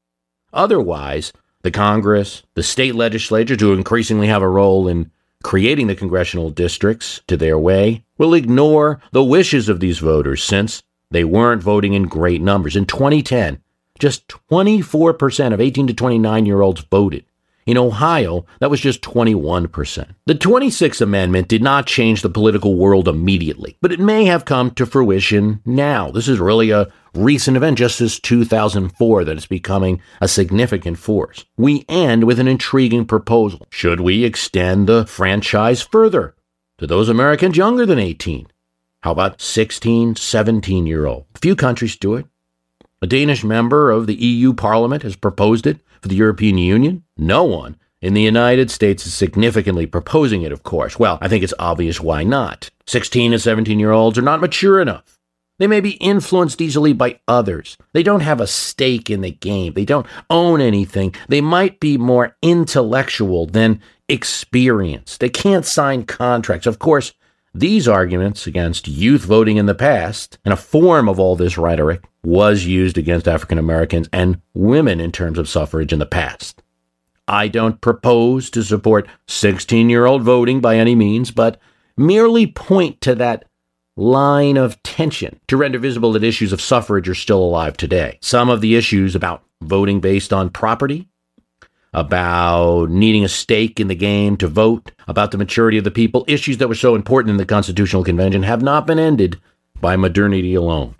Otherwise, 0.52 1.32
the 1.62 1.72
Congress, 1.72 2.44
the 2.56 2.64
state 2.64 2.96
legislatures, 2.96 3.62
who 3.62 3.74
increasingly 3.74 4.28
have 4.28 4.42
a 4.42 4.50
role 4.50 4.88
in 4.88 5.12
creating 5.44 5.88
the 5.88 5.96
congressional 5.96 6.50
districts 6.50 7.22
to 7.28 7.38
their 7.38 7.58
way, 7.58 8.04
will 8.18 8.34
ignore 8.34 9.00
the 9.12 9.24
wishes 9.24 9.70
of 9.70 9.80
these 9.80 10.00
voters 10.00 10.44
since 10.44 10.84
they 11.10 11.24
weren't 11.24 11.64
voting 11.64 11.94
in 11.94 12.04
great 12.04 12.42
numbers. 12.42 12.76
In 12.76 12.86
2010, 12.86 13.62
just 13.98 14.28
24% 14.50 15.54
of 15.54 15.62
18 15.62 15.88
to 15.88 15.94
29 15.94 16.46
year 16.46 16.62
olds 16.62 16.82
voted. 16.82 17.26
In 17.68 17.78
Ohio, 17.78 18.46
that 18.62 18.72
was 18.72 18.80
just 18.80 19.02
21%. 19.02 20.16
The 20.26 20.34
26th 20.34 21.02
Amendment 21.02 21.50
did 21.50 21.62
not 21.62 21.86
change 21.86 22.22
the 22.22 22.30
political 22.30 22.76
world 22.76 23.10
immediately, 23.10 23.78
but 23.82 23.92
it 23.92 24.00
may 24.00 24.24
have 24.24 24.46
come 24.46 24.72
to 24.72 24.86
fruition 24.86 25.62
now. 25.66 26.10
This 26.10 26.30
is 26.30 26.40
really 26.40 26.72
a 26.72 26.88
recent 27.14 27.58
event, 27.58 27.78
just 27.78 28.00
as 28.00 28.22
2004, 28.22 29.26
that 29.26 29.36
it's 29.36 29.46
becoming 29.46 30.02
a 30.22 30.30
significant 30.30 30.98
force. 30.98 31.44
We 31.58 31.84
end 31.90 32.24
with 32.24 32.40
an 32.40 32.48
intriguing 32.48 33.06
proposal. 33.06 33.68
Should 33.70 34.00
we 34.00 34.24
extend 34.24 34.88
the 34.88 35.06
franchise 35.06 35.82
further 35.82 36.36
to 36.78 36.88
those 36.88 37.10
Americans 37.10 37.58
younger 37.58 37.86
than 37.86 38.00
18? 38.00 38.48
How 39.02 39.12
about 39.12 39.42
16, 39.42 40.16
17 40.16 40.86
year 40.86 41.06
old? 41.06 41.26
Few 41.42 41.56
countries 41.58 41.98
do 41.98 42.16
it. 42.16 42.28
A 43.00 43.08
Danish 43.08 43.44
member 43.44 43.92
of 43.92 44.08
the 44.08 44.16
EU 44.16 44.54
Parliament 44.54 45.04
has 45.04 45.16
proposed 45.16 45.68
it 45.68 45.80
for 46.02 46.08
the 46.08 46.16
European 46.16 46.58
Union. 46.58 47.04
No 47.16 47.44
one 47.44 47.78
in 48.02 48.16
the 48.16 48.24
United 48.24 48.72
States 48.72 49.06
is 49.06 49.14
significantly 49.14 49.86
proposing 49.86 50.42
it, 50.42 50.52
of 50.52 50.64
course. 50.64 50.98
Well, 50.98 51.20
I 51.22 51.28
think 51.28 51.44
it's 51.44 51.54
obvious 51.60 52.02
why 52.02 52.24
not. 52.24 52.72
16 52.88 53.34
and 53.34 53.42
17 53.42 53.80
year 53.80 53.92
olds 53.92 54.18
are 54.18 54.24
not 54.24 54.42
mature 54.42 54.82
enough. 54.82 55.20
They 55.60 55.68
may 55.68 55.80
be 55.80 55.92
influenced 55.92 56.60
easily 56.60 56.94
by 56.94 57.20
others. 57.28 57.78
They 57.94 58.02
don't 58.02 58.22
have 58.22 58.42
a 58.42 58.48
stake 58.48 59.12
in 59.12 59.22
the 59.22 59.32
game. 59.32 59.74
They 59.74 59.86
don't 59.86 60.08
own 60.30 60.60
anything. 60.60 61.14
They 61.28 61.42
might 61.42 61.80
be 61.80 61.98
more 61.98 62.36
intellectual 62.42 63.46
than 63.46 63.80
experienced. 64.10 65.20
They 65.20 65.30
can't 65.30 65.66
sign 65.66 66.06
contracts. 66.06 66.66
Of 66.66 66.80
course, 66.80 67.14
these 67.54 67.88
arguments 67.88 68.46
against 68.46 68.88
youth 68.88 69.24
voting 69.24 69.58
in 69.58 69.66
the 69.66 69.74
past, 69.74 70.38
and 70.46 70.54
a 70.54 70.58
form 70.58 71.10
of 71.10 71.20
all 71.20 71.36
this 71.36 71.58
rhetoric, 71.58 72.04
was 72.28 72.66
used 72.66 72.98
against 72.98 73.26
African 73.26 73.58
Americans 73.58 74.10
and 74.12 74.42
women 74.54 75.00
in 75.00 75.14
terms 75.14 75.40
of 75.40 75.48
suffrage 75.48 75.94
in 75.94 76.00
the 76.00 76.06
past. 76.06 76.62
I 77.26 77.48
don't 77.48 77.80
propose 77.80 78.50
to 78.50 78.64
support 78.64 79.08
16 79.30 79.90
year 79.90 80.06
old 80.06 80.24
voting 80.24 80.60
by 80.60 80.76
any 80.76 80.94
means, 80.94 81.32
but 81.32 81.58
merely 81.96 82.46
point 82.46 83.00
to 83.00 83.16
that 83.16 83.46
line 83.96 84.58
of 84.58 84.84
tension 84.84 85.40
to 85.48 85.56
render 85.56 85.80
visible 85.80 86.12
that 86.12 86.24
issues 86.26 86.52
of 86.52 86.60
suffrage 86.60 87.08
are 87.08 87.16
still 87.16 87.42
alive 87.42 87.78
today. 87.78 88.20
Some 88.22 88.50
of 88.50 88.60
the 88.60 88.76
issues 88.76 89.16
about 89.16 89.44
voting 89.62 90.02
based 90.02 90.34
on 90.34 90.50
property 90.50 91.08
about 91.94 92.90
needing 92.90 93.24
a 93.24 93.30
stake 93.30 93.80
in 93.80 93.88
the 93.88 93.96
game 93.96 94.36
to 94.36 94.50
vote, 94.50 94.92
about 95.08 95.32
the 95.32 95.38
maturity 95.38 95.78
of 95.78 95.86
the 95.86 95.92
people, 95.92 96.26
issues 96.28 96.58
that 96.58 96.68
were 96.68 96.76
so 96.76 96.94
important 96.94 97.32
in 97.32 97.38
the 97.38 97.46
Constitutional 97.46 98.04
Convention 98.04 98.44
have 98.44 98.62
not 98.62 98.86
been 98.86 99.00
ended 99.00 99.40
by 99.80 99.96
modernity 99.96 100.54
alone. 100.54 100.96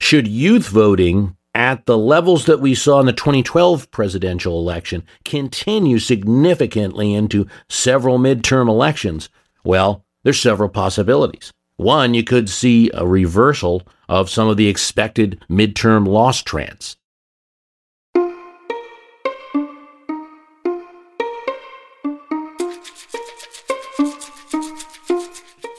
Should 0.00 0.28
youth 0.28 0.68
voting 0.68 1.36
at 1.54 1.86
the 1.86 1.98
levels 1.98 2.46
that 2.46 2.60
we 2.60 2.74
saw 2.74 3.00
in 3.00 3.06
the 3.06 3.12
2012 3.12 3.90
presidential 3.90 4.58
election 4.58 5.04
continue 5.24 5.98
significantly 5.98 7.12
into 7.12 7.46
several 7.68 8.18
midterm 8.18 8.68
elections? 8.68 9.28
Well, 9.64 10.04
there's 10.22 10.40
several 10.40 10.68
possibilities. 10.68 11.52
One, 11.76 12.14
you 12.14 12.24
could 12.24 12.48
see 12.48 12.90
a 12.94 13.06
reversal 13.06 13.82
of 14.08 14.30
some 14.30 14.48
of 14.48 14.56
the 14.56 14.68
expected 14.68 15.44
midterm 15.50 16.06
loss 16.06 16.42
trends. 16.42 16.96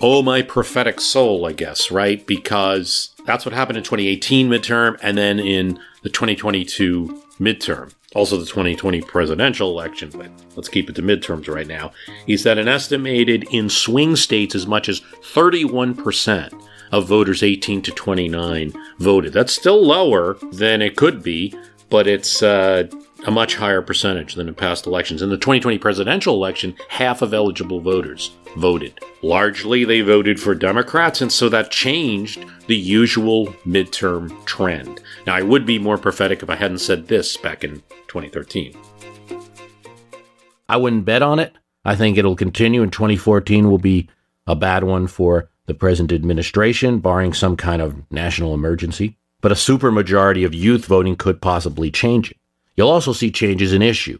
Oh, 0.02 0.22
my 0.24 0.42
prophetic 0.42 1.02
soul, 1.02 1.46
I 1.46 1.52
guess, 1.52 1.92
right? 1.92 2.26
Because 2.26 3.09
that's 3.26 3.46
what 3.46 3.54
happened 3.54 3.78
in 3.78 3.84
2018 3.84 4.50
midterm 4.50 4.98
and 5.02 5.18
then 5.18 5.40
in 5.40 5.80
the 6.04 6.10
2022 6.10 7.24
midterm. 7.40 7.94
Also, 8.16 8.38
the 8.38 8.46
2020 8.46 9.02
presidential 9.02 9.70
election, 9.70 10.10
but 10.10 10.32
let's 10.56 10.70
keep 10.70 10.90
it 10.90 10.96
to 10.96 11.02
midterms 11.02 11.48
right 11.48 11.68
now. 11.68 11.92
Is 12.26 12.44
that 12.44 12.58
an 12.58 12.68
estimated 12.68 13.46
in 13.52 13.70
swing 13.70 14.16
states 14.16 14.56
as 14.56 14.66
much 14.66 14.90
as 14.90 15.02
31% 15.02 16.66
of 16.92 17.08
voters 17.08 17.44
18 17.44 17.84
to 17.84 17.92
29 17.92 18.74
voted? 18.98 19.34
That's 19.34 19.54
still 19.54 19.86
lower 19.86 20.38
than 20.52 20.82
it 20.82 20.96
could 20.96 21.22
be, 21.22 21.54
but 21.92 22.08
it's 22.08 22.42
uh, 22.42 22.88
a 23.26 23.32
much 23.32 23.56
higher 23.56 23.82
percentage 23.82 24.36
than 24.36 24.48
in 24.48 24.56
past 24.56 24.86
elections. 24.86 25.22
In 25.22 25.30
the 25.30 25.38
2020 25.38 25.78
presidential 25.78 26.36
election, 26.36 26.76
half 26.88 27.22
of 27.22 27.34
eligible 27.34 27.82
voters 27.82 28.32
voted. 28.58 29.00
Largely, 29.22 29.84
they 29.86 30.02
voted 30.02 30.40
for 30.40 30.56
Democrats, 30.56 31.22
and 31.22 31.32
so 31.32 31.50
that 31.50 31.72
changed 31.72 32.46
the 32.68 32.76
usual 32.76 33.48
midterm 33.66 34.46
trend. 34.46 35.02
Now, 35.28 35.36
I 35.36 35.42
would 35.42 35.66
be 35.66 35.80
more 35.80 35.98
prophetic 35.98 36.42
if 36.42 36.50
I 36.50 36.56
hadn't 36.56 36.80
said 36.80 37.08
this 37.08 37.38
back 37.38 37.64
in 37.64 37.84
2013. 38.08 38.76
I 40.68 40.78
wouldn't 40.78 41.06
bet 41.06 41.22
on 41.22 41.40
it. 41.40 41.54
I 41.84 41.96
think 41.96 42.18
it'll 42.18 42.36
continue, 42.36 42.84
and 42.84 42.92
2014 42.94 43.70
will 43.70 43.78
be 43.80 44.10
a 44.48 44.56
bad 44.56 44.84
one 44.84 45.08
for 45.08 45.50
the 45.66 45.74
present 45.74 46.12
administration, 46.12 47.00
barring 47.00 47.34
some 47.34 47.56
kind 47.56 47.82
of 47.82 48.10
national 48.12 48.54
emergency. 48.54 49.18
But 49.42 49.52
a 49.52 49.56
supermajority 49.56 50.46
of 50.46 50.54
youth 50.54 50.86
voting 50.86 51.16
could 51.16 51.42
possibly 51.42 51.92
change 51.92 52.32
it. 52.32 52.38
You'll 52.80 52.90
also 52.90 53.12
see 53.12 53.30
changes 53.30 53.74
in 53.74 53.82
issue. 53.82 54.20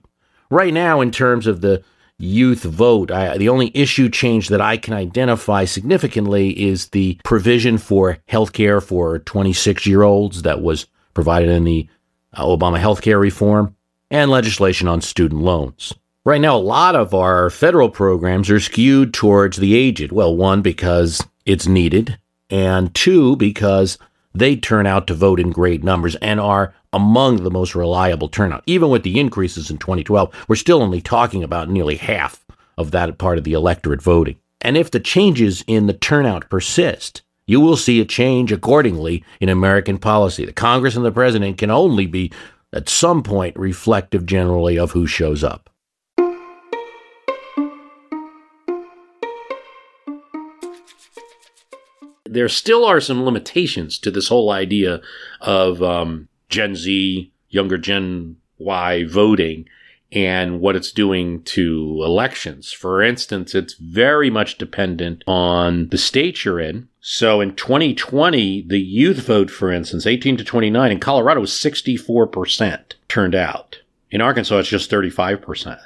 Right 0.52 0.74
now, 0.74 1.00
in 1.00 1.12
terms 1.12 1.48
of 1.48 1.62
the 1.62 1.82
youth 2.18 2.64
vote. 2.64 3.12
I, 3.12 3.38
the 3.38 3.48
only 3.48 3.72
issue 3.74 4.10
change 4.10 4.50
that 4.50 4.60
I 4.60 4.76
can 4.76 4.94
identify 4.94 5.64
significantly 5.64 6.50
is 6.60 6.90
the 6.90 7.18
provision 7.24 7.78
for 7.78 8.18
health 8.28 8.52
care 8.52 8.82
for 8.82 9.20
26 9.20 9.86
year 9.86 10.04
olds 10.04 10.42
that 10.42 10.62
was 10.62 10.86
provided 11.14 11.48
in 11.48 11.64
the 11.64 11.88
Obama 12.36 12.78
health 12.78 13.02
care 13.02 13.18
reform 13.18 13.76
and 14.12 14.30
legislation 14.30 14.90
on 14.90 15.00
student 15.00 15.42
loans. 15.42 15.94
Right 16.26 16.42
now, 16.42 16.58
a 16.58 16.60
lot 16.60 16.96
of 16.96 17.14
our 17.14 17.50
federal 17.50 17.90
programs 17.90 18.50
are 18.50 18.60
skewed 18.60 19.14
towards 19.14 19.56
the 19.56 19.74
aged. 19.76 20.12
Well, 20.12 20.36
one, 20.36 20.62
because 20.62 21.26
it's 21.46 21.68
needed, 21.68 22.20
and 22.50 22.94
two, 22.94 23.38
because 23.38 23.98
they 24.36 24.58
turn 24.58 24.86
out 24.86 25.08
to 25.08 25.14
vote 25.14 25.40
in 25.40 25.52
great 25.52 25.84
numbers 25.84 26.16
and 26.18 26.40
are 26.40 26.74
among 26.94 27.44
the 27.44 27.52
most 27.52 27.76
reliable 27.76 28.30
turnout. 28.30 28.64
Even 28.66 28.90
with 28.90 29.04
the 29.04 29.20
increases 29.20 29.70
in 29.70 29.78
2012, 29.78 30.46
we're 30.48 30.56
still 30.56 30.82
only 30.82 31.02
talking 31.02 31.44
about 31.44 31.70
nearly 31.70 31.98
half 31.98 32.46
of 32.78 32.92
that 32.92 33.18
part 33.18 33.38
of 33.38 33.44
the 33.44 33.54
electorate 33.54 34.02
voting. 34.02 34.38
And 34.62 34.78
if 34.78 34.92
the 34.92 35.00
changes 35.00 35.64
in 35.68 35.88
the 35.88 35.94
turnout 35.94 36.50
persist, 36.50 37.22
you 37.46 37.60
will 37.60 37.78
see 37.78 38.00
a 38.00 38.06
change 38.06 38.52
accordingly 38.52 39.24
in 39.40 39.50
American 39.50 39.98
policy. 39.98 40.46
The 40.46 40.54
Congress 40.54 40.96
and 40.96 41.04
the 41.04 41.12
president 41.12 41.58
can 41.58 41.72
only 41.72 42.06
be, 42.06 42.32
at 42.74 42.88
some 42.88 43.24
point, 43.24 43.58
reflective 43.58 44.26
generally 44.26 44.78
of 44.78 44.92
who 44.92 45.08
shows 45.08 45.44
up. 45.44 45.70
There 52.26 52.48
still 52.48 52.86
are 52.86 53.02
some 53.02 53.26
limitations 53.26 53.98
to 54.00 54.12
this 54.12 54.28
whole 54.28 54.52
idea 54.52 55.02
of 55.42 55.82
um, 55.82 56.29
Gen 56.50 56.76
Z, 56.76 57.32
younger 57.50 57.78
Gen 57.78 58.38
Y 58.58 59.06
voting 59.06 59.68
and 60.12 60.60
what 60.60 60.76
it's 60.76 60.92
doing 60.92 61.44
to 61.44 62.02
elections. 62.04 62.72
For 62.72 63.02
instance, 63.02 63.54
it's 63.54 63.76
very 63.76 64.30
much 64.30 64.58
dependent 64.58 65.24
on 65.28 65.90
the 65.90 65.98
state 65.98 66.44
you're 66.44 66.60
in. 66.60 66.88
So 67.00 67.42
in 67.42 67.56
2020, 67.56 68.66
the 68.68 68.80
youth 68.80 69.20
vote, 69.20 69.52
for 69.52 69.72
instance, 69.72 70.08
18 70.08 70.38
to 70.38 70.44
29 70.44 70.92
in 70.92 71.00
Colorado 71.00 71.42
was 71.42 71.52
64% 71.52 72.94
turned 73.08 73.36
out. 73.36 73.80
In 74.10 74.22
Arkansas, 74.22 74.58
it's 74.58 74.70
just 74.70 74.90
35%. 74.90 75.80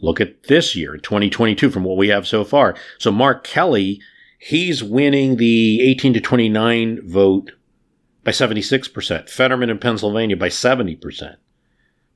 Look 0.00 0.20
at 0.20 0.44
this 0.44 0.76
year, 0.76 0.98
2022, 0.98 1.70
from 1.70 1.84
what 1.84 1.96
we 1.96 2.08
have 2.08 2.26
so 2.26 2.44
far. 2.44 2.76
So 2.98 3.10
Mark 3.10 3.42
Kelly, 3.42 4.00
he's 4.38 4.84
winning 4.84 5.36
the 5.36 5.80
18 5.80 6.12
to 6.14 6.20
29 6.20 7.08
vote 7.08 7.52
by 8.24 8.30
76%, 8.30 9.28
Fetterman 9.28 9.70
in 9.70 9.78
Pennsylvania 9.78 10.36
by 10.36 10.48
70%. 10.48 11.36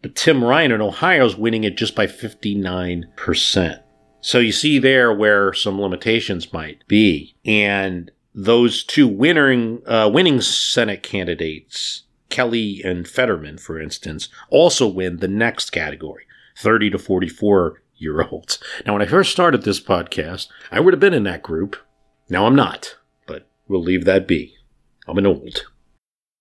But 0.01 0.15
Tim 0.15 0.43
Ryan 0.43 0.73
in 0.73 0.81
Ohio 0.81 1.27
is 1.27 1.37
winning 1.37 1.65
it 1.65 1.77
just 1.77 1.95
by 1.95 2.07
59%. 2.07 3.83
So 4.21 4.39
you 4.39 4.53
see 4.53 4.79
there 4.79 5.13
where 5.13 5.53
some 5.53 5.81
limitations 5.81 6.53
might 6.53 6.87
be. 6.89 7.37
And 7.45 8.11
those 8.35 8.85
two 8.85 9.09
winning, 9.09 9.83
uh, 9.87 10.11
winning 10.13 10.41
Senate 10.41 11.03
candidates, 11.03 12.05
Kelly 12.31 12.83
and 12.85 13.07
Fetterman, 13.07 13.59
for 13.59 13.81
instance, 13.81 14.29
also 14.51 14.87
win 14.87 15.19
the 15.19 15.29
next 15.29 15.71
category, 15.71 16.25
30 16.57 16.91
to 16.91 16.99
44 16.99 17.83
year 17.97 18.23
olds. 18.23 18.59
Now, 18.87 18.93
when 18.93 19.03
I 19.03 19.07
first 19.07 19.33
started 19.33 19.63
this 19.63 19.81
podcast, 19.81 20.49
I 20.71 20.81
would 20.81 20.95
have 20.95 21.01
been 21.01 21.15
in 21.15 21.25
that 21.25 21.43
group. 21.43 21.77
Now 22.29 22.47
I'm 22.47 22.55
not, 22.55 22.97
but 23.27 23.49
we'll 23.67 23.83
leave 23.83 24.05
that 24.05 24.29
be. 24.29 24.55
I'm 25.07 25.19
an 25.19 25.27
old. 25.27 25.67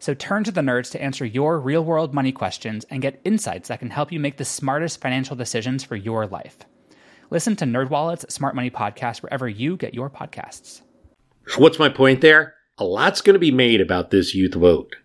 So 0.00 0.14
turn 0.14 0.42
to 0.44 0.50
the 0.50 0.60
nerds 0.60 0.90
to 0.90 1.02
answer 1.02 1.24
your 1.24 1.60
real 1.60 1.84
world 1.84 2.12
money 2.12 2.32
questions 2.32 2.84
and 2.90 3.00
get 3.00 3.20
insights 3.24 3.68
that 3.68 3.78
can 3.78 3.90
help 3.90 4.10
you 4.10 4.18
make 4.18 4.36
the 4.36 4.44
smartest 4.44 5.00
financial 5.00 5.36
decisions 5.36 5.84
for 5.84 5.94
your 5.94 6.26
life. 6.26 6.58
Listen 7.30 7.54
to 7.56 7.64
NerdWallet's 7.64 8.34
Smart 8.34 8.56
Money 8.56 8.70
Podcast 8.70 9.22
wherever 9.22 9.48
you 9.48 9.76
get 9.76 9.94
your 9.94 10.10
podcasts. 10.10 10.80
What's 11.56 11.78
my 11.78 11.88
point 11.88 12.20
there? 12.20 12.56
a 12.80 12.84
lot's 12.84 13.20
going 13.20 13.34
to 13.34 13.38
be 13.38 13.52
made 13.52 13.80
about 13.80 14.10
this 14.10 14.34
youth 14.34 14.54
vote. 14.54 14.96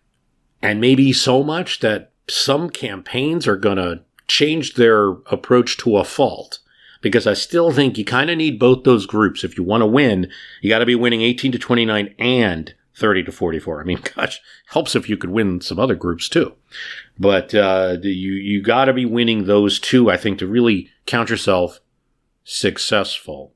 And 0.61 0.79
maybe 0.79 1.11
so 1.11 1.43
much 1.43 1.81
that 1.81 2.13
some 2.27 2.69
campaigns 2.69 3.47
are 3.47 3.57
going 3.57 3.77
to 3.77 4.01
change 4.27 4.75
their 4.75 5.09
approach 5.27 5.77
to 5.77 5.97
a 5.97 6.05
fault. 6.05 6.59
Because 7.01 7.27
I 7.27 7.33
still 7.33 7.71
think 7.71 7.97
you 7.97 8.05
kind 8.05 8.31
of 8.31 8.37
need 8.37 8.57
both 8.57 8.83
those 8.83 9.05
groups. 9.05 9.43
If 9.43 9.57
you 9.57 9.63
want 9.63 9.81
to 9.81 9.85
win, 9.85 10.31
you 10.61 10.69
got 10.69 10.79
to 10.79 10.87
be 10.87 10.95
winning 10.95 11.21
18 11.21 11.51
to 11.51 11.59
29 11.59 12.15
and 12.17 12.73
30 12.95 13.23
to 13.23 13.31
44. 13.31 13.81
I 13.81 13.83
mean, 13.83 13.99
gosh, 14.15 14.41
helps 14.67 14.95
if 14.95 15.09
you 15.09 15.17
could 15.17 15.29
win 15.29 15.61
some 15.61 15.79
other 15.79 15.95
groups 15.95 16.29
too. 16.29 16.53
But 17.17 17.53
uh, 17.53 17.97
you 18.01 18.33
you 18.33 18.61
got 18.61 18.85
to 18.85 18.93
be 18.93 19.05
winning 19.05 19.45
those 19.45 19.79
two, 19.79 20.09
I 20.09 20.17
think, 20.17 20.39
to 20.39 20.47
really 20.47 20.89
count 21.05 21.29
yourself 21.29 21.79
successful. 22.43 23.53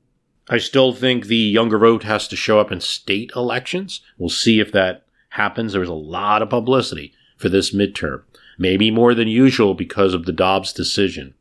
I 0.48 0.58
still 0.58 0.92
think 0.92 1.26
the 1.26 1.36
younger 1.36 1.78
vote 1.78 2.02
has 2.02 2.26
to 2.28 2.36
show 2.36 2.58
up 2.58 2.72
in 2.72 2.80
state 2.80 3.30
elections. 3.36 4.00
We'll 4.18 4.30
see 4.30 4.58
if 4.58 4.72
that 4.72 5.06
happens. 5.30 5.72
There 5.72 5.80
was 5.80 5.88
a 5.88 5.94
lot 5.94 6.42
of 6.42 6.50
publicity 6.50 7.12
for 7.36 7.48
this 7.48 7.72
midterm, 7.72 8.22
maybe 8.58 8.90
more 8.90 9.14
than 9.14 9.28
usual 9.28 9.74
because 9.74 10.12
of 10.12 10.26
the 10.26 10.32
Dobbs 10.32 10.72
decision. 10.72 11.34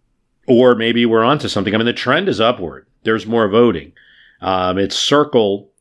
Or 0.47 0.75
maybe 0.75 1.05
we're 1.05 1.23
onto 1.23 1.47
something. 1.47 1.73
I 1.73 1.77
mean, 1.77 1.85
the 1.85 1.93
trend 1.93 2.29
is 2.29 2.39
upward. 2.39 2.85
There's 3.03 3.25
more 3.25 3.47
voting. 3.47 3.93
Um, 4.41 4.77
it's 4.77 4.95
Circle 4.95 5.71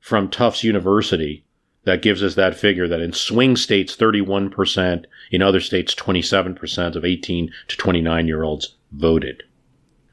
from 0.00 0.28
Tufts 0.28 0.62
University 0.62 1.44
that 1.88 2.02
gives 2.02 2.22
us 2.22 2.34
that 2.34 2.54
figure 2.54 2.86
that 2.86 3.00
in 3.00 3.14
swing 3.14 3.56
states, 3.56 3.96
31%, 3.96 5.06
in 5.30 5.40
other 5.40 5.58
states, 5.58 5.94
27% 5.94 6.94
of 6.94 7.02
18 7.02 7.50
to 7.68 7.76
29 7.78 8.28
year 8.28 8.42
olds 8.42 8.76
voted. 8.92 9.42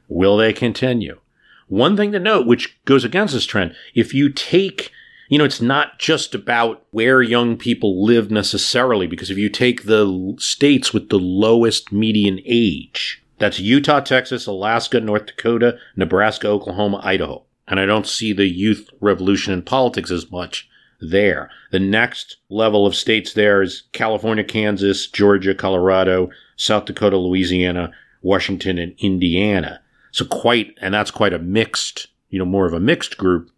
Will 0.08 0.38
they 0.38 0.54
continue? 0.54 1.20
One 1.68 1.94
thing 1.94 2.12
to 2.12 2.18
note, 2.18 2.46
which 2.46 2.82
goes 2.86 3.04
against 3.04 3.34
this 3.34 3.44
trend, 3.44 3.74
if 3.94 4.14
you 4.14 4.30
take, 4.30 4.90
you 5.28 5.36
know, 5.36 5.44
it's 5.44 5.60
not 5.60 5.98
just 5.98 6.34
about 6.34 6.86
where 6.92 7.20
young 7.20 7.58
people 7.58 8.02
live 8.02 8.30
necessarily, 8.30 9.06
because 9.06 9.30
if 9.30 9.36
you 9.36 9.50
take 9.50 9.84
the 9.84 10.34
states 10.38 10.94
with 10.94 11.10
the 11.10 11.18
lowest 11.18 11.92
median 11.92 12.40
age, 12.46 13.22
that's 13.38 13.60
Utah, 13.60 14.00
Texas, 14.00 14.46
Alaska, 14.46 14.98
North 14.98 15.26
Dakota, 15.26 15.76
Nebraska, 15.94 16.48
Oklahoma, 16.48 17.02
Idaho. 17.04 17.44
And 17.68 17.78
I 17.78 17.84
don't 17.84 18.06
see 18.06 18.32
the 18.32 18.46
youth 18.46 18.88
revolution 19.02 19.52
in 19.52 19.60
politics 19.60 20.10
as 20.10 20.30
much 20.30 20.70
there. 21.00 21.50
The 21.72 21.80
next 21.80 22.36
level 22.48 22.86
of 22.86 22.94
states 22.94 23.32
there 23.32 23.62
is 23.62 23.84
California, 23.92 24.44
Kansas, 24.44 25.06
Georgia, 25.06 25.54
Colorado, 25.54 26.30
South 26.56 26.84
Dakota, 26.84 27.16
Louisiana, 27.16 27.92
Washington, 28.22 28.78
and 28.78 28.94
Indiana. 28.98 29.80
So 30.10 30.24
quite, 30.24 30.74
and 30.80 30.94
that's 30.94 31.10
quite 31.10 31.32
a 31.32 31.38
mixed, 31.38 32.08
you 32.30 32.38
know, 32.38 32.44
more 32.44 32.66
of 32.66 32.72
a 32.72 32.80
mixed 32.80 33.18
group, 33.18 33.50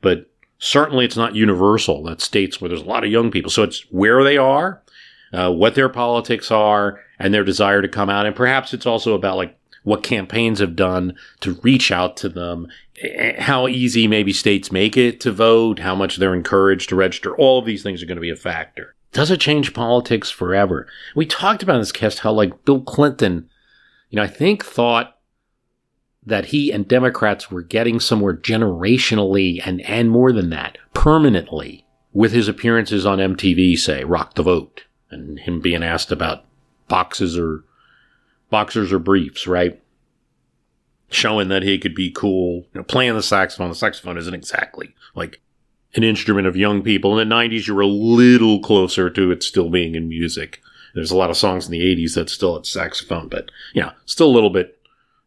but 0.00 0.30
certainly 0.58 1.04
it's 1.04 1.16
not 1.16 1.34
universal. 1.34 2.02
That 2.04 2.20
states 2.20 2.60
where 2.60 2.68
there's 2.68 2.82
a 2.82 2.86
lot 2.86 3.04
of 3.04 3.10
young 3.10 3.30
people. 3.30 3.50
So 3.50 3.62
it's 3.62 3.80
where 3.90 4.22
they 4.22 4.38
are, 4.38 4.82
uh, 5.32 5.52
what 5.52 5.74
their 5.74 5.88
politics 5.88 6.50
are, 6.50 7.00
and 7.18 7.34
their 7.34 7.44
desire 7.44 7.82
to 7.82 7.88
come 7.88 8.08
out. 8.08 8.26
And 8.26 8.36
perhaps 8.36 8.72
it's 8.72 8.86
also 8.86 9.14
about 9.14 9.36
like 9.36 9.58
what 9.86 10.02
campaigns 10.02 10.58
have 10.58 10.74
done 10.74 11.14
to 11.38 11.52
reach 11.62 11.92
out 11.92 12.16
to 12.16 12.28
them, 12.28 12.66
eh, 13.00 13.40
how 13.40 13.68
easy 13.68 14.08
maybe 14.08 14.32
states 14.32 14.72
make 14.72 14.96
it 14.96 15.20
to 15.20 15.30
vote, 15.30 15.78
how 15.78 15.94
much 15.94 16.16
they're 16.16 16.34
encouraged 16.34 16.88
to 16.88 16.96
register. 16.96 17.36
All 17.36 17.60
of 17.60 17.66
these 17.66 17.84
things 17.84 18.02
are 18.02 18.06
going 18.06 18.16
to 18.16 18.20
be 18.20 18.28
a 18.28 18.34
factor. 18.34 18.96
Does 19.12 19.30
it 19.30 19.38
change 19.38 19.74
politics 19.74 20.28
forever? 20.28 20.88
We 21.14 21.24
talked 21.24 21.62
about 21.62 21.76
in 21.76 21.82
this 21.82 21.92
cast 21.92 22.18
how 22.18 22.32
like 22.32 22.64
Bill 22.64 22.80
Clinton, 22.80 23.48
you 24.10 24.16
know, 24.16 24.24
I 24.24 24.26
think 24.26 24.64
thought 24.64 25.18
that 26.24 26.46
he 26.46 26.72
and 26.72 26.88
Democrats 26.88 27.52
were 27.52 27.62
getting 27.62 28.00
somewhere 28.00 28.36
generationally 28.36 29.60
and, 29.64 29.80
and 29.82 30.10
more 30.10 30.32
than 30.32 30.50
that, 30.50 30.78
permanently 30.94 31.86
with 32.12 32.32
his 32.32 32.48
appearances 32.48 33.06
on 33.06 33.18
MTV, 33.18 33.78
say, 33.78 34.02
Rock 34.02 34.34
the 34.34 34.42
Vote, 34.42 34.86
and 35.12 35.38
him 35.38 35.60
being 35.60 35.84
asked 35.84 36.10
about 36.10 36.44
boxes 36.88 37.38
or 37.38 37.62
boxers 38.56 38.90
or 38.90 38.98
briefs, 38.98 39.46
right? 39.46 39.82
Showing 41.10 41.48
that 41.48 41.62
he 41.62 41.78
could 41.78 41.94
be 41.94 42.10
cool, 42.10 42.64
you 42.72 42.80
know, 42.80 42.84
playing 42.84 43.12
the 43.12 43.22
saxophone. 43.22 43.68
The 43.68 43.74
saxophone 43.74 44.16
isn't 44.16 44.32
exactly 44.32 44.94
like 45.14 45.42
an 45.94 46.02
instrument 46.02 46.46
of 46.46 46.56
young 46.56 46.82
people. 46.82 47.18
In 47.18 47.28
the 47.28 47.34
90s, 47.34 47.66
you 47.66 47.74
were 47.74 47.82
a 47.82 47.86
little 47.86 48.60
closer 48.60 49.10
to 49.10 49.30
it 49.30 49.42
still 49.42 49.68
being 49.68 49.94
in 49.94 50.08
music. 50.08 50.62
There's 50.94 51.10
a 51.10 51.16
lot 51.18 51.28
of 51.28 51.36
songs 51.36 51.66
in 51.66 51.72
the 51.72 51.82
80s 51.82 52.14
that 52.14 52.30
still 52.30 52.54
had 52.54 52.64
saxophone, 52.64 53.28
but 53.28 53.50
yeah, 53.74 53.92
still 54.06 54.28
a 54.28 54.32
little 54.32 54.48
bit, 54.48 54.78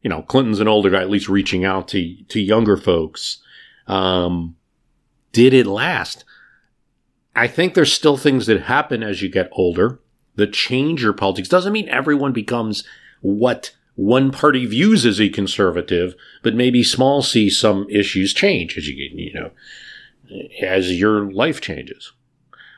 you 0.01 0.09
know, 0.09 0.23
Clinton's 0.23 0.59
an 0.59 0.67
older 0.67 0.89
guy, 0.89 1.01
at 1.01 1.11
least 1.11 1.29
reaching 1.29 1.65
out 1.65 1.87
to, 1.89 2.23
to 2.29 2.39
younger 2.39 2.77
folks. 2.77 3.43
Um, 3.85 4.55
did 5.33 5.53
it 5.53 5.67
last? 5.67 6.25
I 7.35 7.45
think 7.45 7.75
there's 7.75 7.93
still 7.93 8.17
things 8.17 8.47
that 8.47 8.63
happen 8.63 9.03
as 9.03 9.21
you 9.21 9.29
get 9.29 9.49
older 9.51 9.99
that 10.35 10.51
change 10.51 11.03
your 11.03 11.13
politics. 11.13 11.47
Doesn't 11.47 11.73
mean 11.73 11.87
everyone 11.89 12.33
becomes 12.33 12.83
what 13.21 13.75
one 13.95 14.31
party 14.31 14.65
views 14.65 15.05
as 15.05 15.19
a 15.19 15.27
conservative, 15.27 16.15
but 16.41 16.55
maybe 16.55 16.83
small 16.83 17.21
c 17.21 17.49
some 17.49 17.85
issues 17.89 18.33
change 18.33 18.77
as 18.77 18.87
you 18.87 18.95
get, 18.95 19.17
you 19.17 19.33
know, 19.33 19.51
as 20.61 20.97
your 20.97 21.31
life 21.31 21.59
changes. 21.59 22.13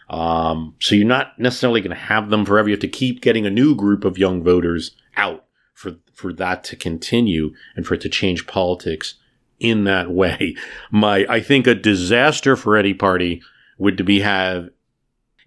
Um, 0.09 0.75
so 0.79 0.95
you're 0.95 1.05
not 1.05 1.39
necessarily 1.39 1.79
going 1.79 1.95
to 1.95 2.03
have 2.03 2.29
them 2.29 2.43
forever. 2.43 2.67
You 2.67 2.73
have 2.73 2.81
to 2.81 2.87
keep 2.87 3.21
getting 3.21 3.45
a 3.45 3.51
new 3.51 3.75
group 3.75 4.03
of 4.03 4.17
young 4.17 4.43
voters 4.43 4.95
out 5.15 5.45
for 5.73 5.93
for 6.13 6.33
that 6.33 6.63
to 6.65 6.75
continue 6.75 7.53
and 7.75 7.85
for 7.85 7.93
it 7.93 8.01
to 8.01 8.09
change 8.09 8.47
politics 8.47 9.15
in 9.59 9.85
that 9.85 10.11
way. 10.11 10.55
My 10.91 11.25
I 11.29 11.39
think 11.39 11.67
a 11.67 11.75
disaster 11.75 12.55
for 12.55 12.75
any 12.75 12.93
party 12.93 13.41
would 13.77 13.97
to 13.97 14.03
be 14.03 14.19
have 14.19 14.69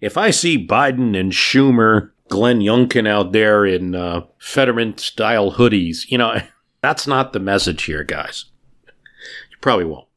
if 0.01 0.17
I 0.17 0.31
see 0.31 0.65
Biden 0.65 1.19
and 1.19 1.31
Schumer 1.31 2.11
Glenn 2.29 2.59
Youngkin 2.59 3.07
out 3.07 3.31
there 3.31 3.65
in 3.65 3.95
uh, 3.95 4.21
Fetterman 4.39 4.97
style 4.97 5.53
hoodies. 5.53 6.09
You 6.09 6.17
know, 6.17 6.41
that's 6.81 7.07
not 7.07 7.33
the 7.33 7.39
message 7.39 7.83
here, 7.83 8.03
guys. 8.03 8.45
You 8.85 9.57
probably 9.61 9.85
won't. 9.85 10.07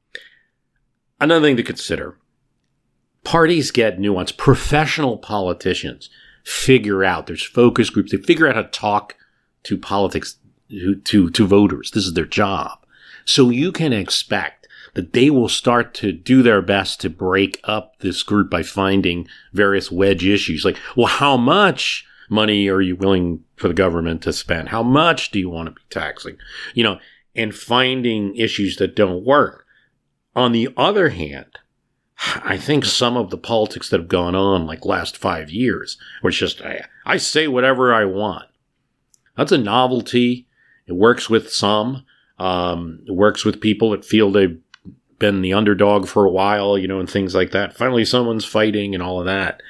Another 1.21 1.47
thing 1.47 1.57
to 1.57 1.63
consider 1.63 2.17
parties 3.25 3.71
get 3.71 3.99
nuanced. 3.99 4.39
Professional 4.39 5.19
politicians 5.19 6.09
figure 6.45 7.05
out, 7.05 7.27
there's 7.27 7.43
focus 7.43 7.91
groups, 7.91 8.11
they 8.11 8.17
figure 8.17 8.49
out 8.49 8.55
how 8.55 8.63
to 8.63 8.69
talk 8.69 9.17
to 9.65 9.77
politics, 9.77 10.39
to, 10.71 10.97
to, 10.97 11.29
to 11.29 11.47
voters. 11.47 11.91
This 11.91 12.07
is 12.07 12.15
their 12.15 12.25
job. 12.25 12.79
So 13.27 13.51
you 13.51 13.71
can 13.71 13.93
expect 13.93 14.58
that 14.95 15.13
they 15.13 15.31
will 15.31 15.49
start 15.49 15.95
to 15.95 16.13
do 16.13 16.43
their 16.43 16.63
best 16.63 17.01
to 17.01 17.11
break 17.11 17.61
up 17.65 17.99
this 17.99 18.23
group 18.23 18.51
by 18.51 18.63
finding 18.63 19.29
various 19.53 19.91
wedge 19.91 20.25
issues. 20.25 20.65
Like, 20.65 20.79
well, 20.97 21.07
how 21.07 21.37
much 21.37 22.07
money 22.29 22.69
are 22.69 22.81
you 22.81 22.97
willing 22.97 23.45
for 23.57 23.69
the 23.69 23.75
government 23.75 24.23
to 24.23 24.33
spend? 24.33 24.69
How 24.69 24.83
much 24.83 25.31
do 25.31 25.39
you 25.39 25.49
want 25.49 25.67
to 25.67 25.73
be 25.73 25.81
taxing? 25.91 26.37
You 26.75 26.85
know, 26.85 26.99
and 27.35 27.55
finding 27.55 28.35
issues 28.37 28.77
that 28.77 28.97
don't 28.97 29.25
work. 29.25 29.65
On 30.35 30.53
the 30.53 30.69
other 30.77 31.11
hand, 31.11 31.59
I 32.43 32.57
think 32.57 32.85
some 32.85 33.17
of 33.17 33.31
the 33.31 33.39
politics 33.39 33.89
that 33.91 34.01
have 34.01 34.09
gone 34.09 34.35
on 34.35 34.67
like 34.67 34.85
last 34.85 35.17
five 35.17 35.51
years, 35.51 35.97
where 36.21 36.31
it's 36.31 36.39
just, 36.39 36.61
I, 36.63 36.85
I 37.07 37.17
say 37.17 37.47
whatever 37.47 37.95
I 37.95 38.05
want. 38.05 38.47
That's 39.37 39.53
a 39.53 39.59
novelty. 39.59 40.49
It 40.87 40.95
works 40.95 41.31
with 41.31 41.53
some. 41.53 42.05
Um, 42.39 43.01
it 43.07 43.13
works 43.13 43.45
with 43.45 43.61
people 43.61 43.91
that 43.91 44.05
feel 44.05 44.31
they've 44.31 44.61
been 45.19 45.43
the 45.43 45.53
underdog 45.53 46.07
for 46.07 46.25
a 46.25 46.31
while, 46.31 46.79
you 46.79 46.89
know, 46.89 47.01
and 47.01 47.11
things 47.11 47.35
like 47.35 47.51
that. 47.51 47.77
Finally, 47.77 48.05
someone's 48.05 48.45
fighting 48.45 48.95
and 48.95 49.03
all 49.03 49.21
of 49.21 49.27
that. 49.27 49.63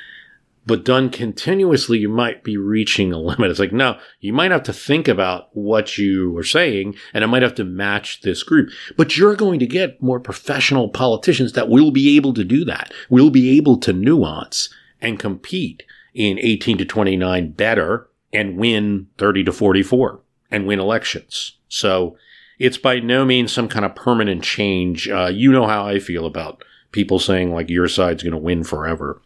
But 0.66 0.84
done 0.84 1.08
continuously, 1.08 1.98
you 1.98 2.10
might 2.10 2.44
be 2.44 2.58
reaching 2.58 3.10
a 3.10 3.18
limit. 3.18 3.50
It's 3.50 3.58
like, 3.58 3.72
no, 3.72 3.98
you 4.20 4.34
might 4.34 4.50
have 4.50 4.64
to 4.64 4.72
think 4.72 5.08
about 5.08 5.48
what 5.56 5.96
you 5.96 6.36
are 6.36 6.44
saying 6.44 6.94
and 7.14 7.24
it 7.24 7.28
might 7.28 7.40
have 7.40 7.54
to 7.54 7.64
match 7.64 8.20
this 8.20 8.42
group. 8.42 8.68
But 8.94 9.16
you're 9.16 9.34
going 9.34 9.60
to 9.60 9.66
get 9.66 10.02
more 10.02 10.20
professional 10.20 10.90
politicians 10.90 11.54
that 11.54 11.70
will 11.70 11.90
be 11.90 12.16
able 12.16 12.34
to 12.34 12.44
do 12.44 12.66
that, 12.66 12.92
will 13.08 13.30
be 13.30 13.56
able 13.56 13.78
to 13.78 13.94
nuance 13.94 14.68
and 15.00 15.18
compete 15.18 15.84
in 16.12 16.38
18 16.38 16.76
to 16.78 16.84
29 16.84 17.52
better 17.52 18.10
and 18.32 18.58
win 18.58 19.06
30 19.16 19.44
to 19.44 19.52
44 19.52 20.20
and 20.50 20.66
win 20.66 20.80
elections. 20.80 21.56
So 21.68 22.18
it's 22.58 22.78
by 22.78 23.00
no 23.00 23.24
means 23.24 23.52
some 23.52 23.68
kind 23.68 23.84
of 23.84 23.94
permanent 23.94 24.42
change. 24.42 25.08
Uh, 25.08 25.30
you 25.32 25.52
know 25.52 25.66
how 25.66 25.86
I 25.86 25.98
feel 25.98 26.26
about 26.26 26.64
people 26.92 27.18
saying 27.18 27.52
like 27.52 27.70
your 27.70 27.88
side's 27.88 28.22
going 28.22 28.32
to 28.32 28.38
win 28.38 28.64
forever. 28.64 29.20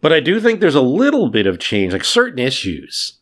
But 0.00 0.12
I 0.12 0.20
do 0.20 0.40
think 0.40 0.60
there's 0.60 0.74
a 0.74 0.80
little 0.80 1.28
bit 1.28 1.46
of 1.46 1.58
change, 1.58 1.92
like 1.92 2.04
certain 2.04 2.38
issues, 2.38 3.14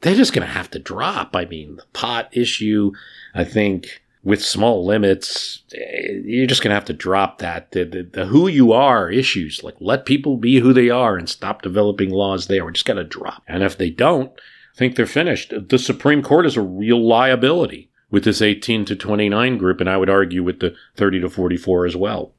they're 0.00 0.14
just 0.14 0.32
going 0.32 0.46
to 0.46 0.52
have 0.52 0.70
to 0.70 0.78
drop. 0.78 1.34
I 1.34 1.44
mean, 1.44 1.76
the 1.76 1.84
pot 1.92 2.28
issue, 2.32 2.92
I 3.34 3.44
think 3.44 4.02
with 4.22 4.44
small 4.44 4.84
limits, 4.86 5.62
eh, 5.74 6.20
you're 6.24 6.46
just 6.46 6.62
going 6.62 6.70
to 6.70 6.76
have 6.76 6.84
to 6.86 6.92
drop 6.92 7.38
that. 7.38 7.72
The, 7.72 7.84
the, 7.84 8.02
the, 8.02 8.26
who 8.26 8.48
you 8.48 8.72
are 8.72 9.10
issues, 9.10 9.62
like 9.62 9.76
let 9.80 10.06
people 10.06 10.36
be 10.36 10.60
who 10.60 10.72
they 10.72 10.88
are 10.88 11.16
and 11.16 11.28
stop 11.28 11.62
developing 11.62 12.10
laws 12.10 12.46
there. 12.46 12.64
We're 12.64 12.70
just 12.70 12.86
going 12.86 12.96
to 12.96 13.04
drop. 13.04 13.42
And 13.46 13.62
if 13.62 13.76
they 13.76 13.90
don't, 13.90 14.32
I 14.74 14.78
think 14.78 14.94
they're 14.94 15.06
finished. 15.06 15.52
The 15.68 15.78
Supreme 15.78 16.22
Court 16.22 16.46
is 16.46 16.56
a 16.56 16.62
real 16.62 17.06
liability 17.06 17.89
with 18.10 18.24
this 18.24 18.42
18 18.42 18.84
to 18.86 18.96
29 18.96 19.58
group, 19.58 19.80
and 19.80 19.88
I 19.88 19.96
would 19.96 20.10
argue 20.10 20.42
with 20.42 20.60
the 20.60 20.74
30 20.96 21.20
to 21.20 21.30
44 21.30 21.86
as 21.86 21.96
well, 21.96 22.32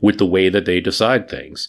with 0.00 0.18
the 0.18 0.26
way 0.26 0.48
that 0.48 0.64
they 0.64 0.80
decide 0.80 1.28
things. 1.28 1.68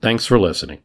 Thanks 0.00 0.26
for 0.26 0.38
listening. 0.38 0.84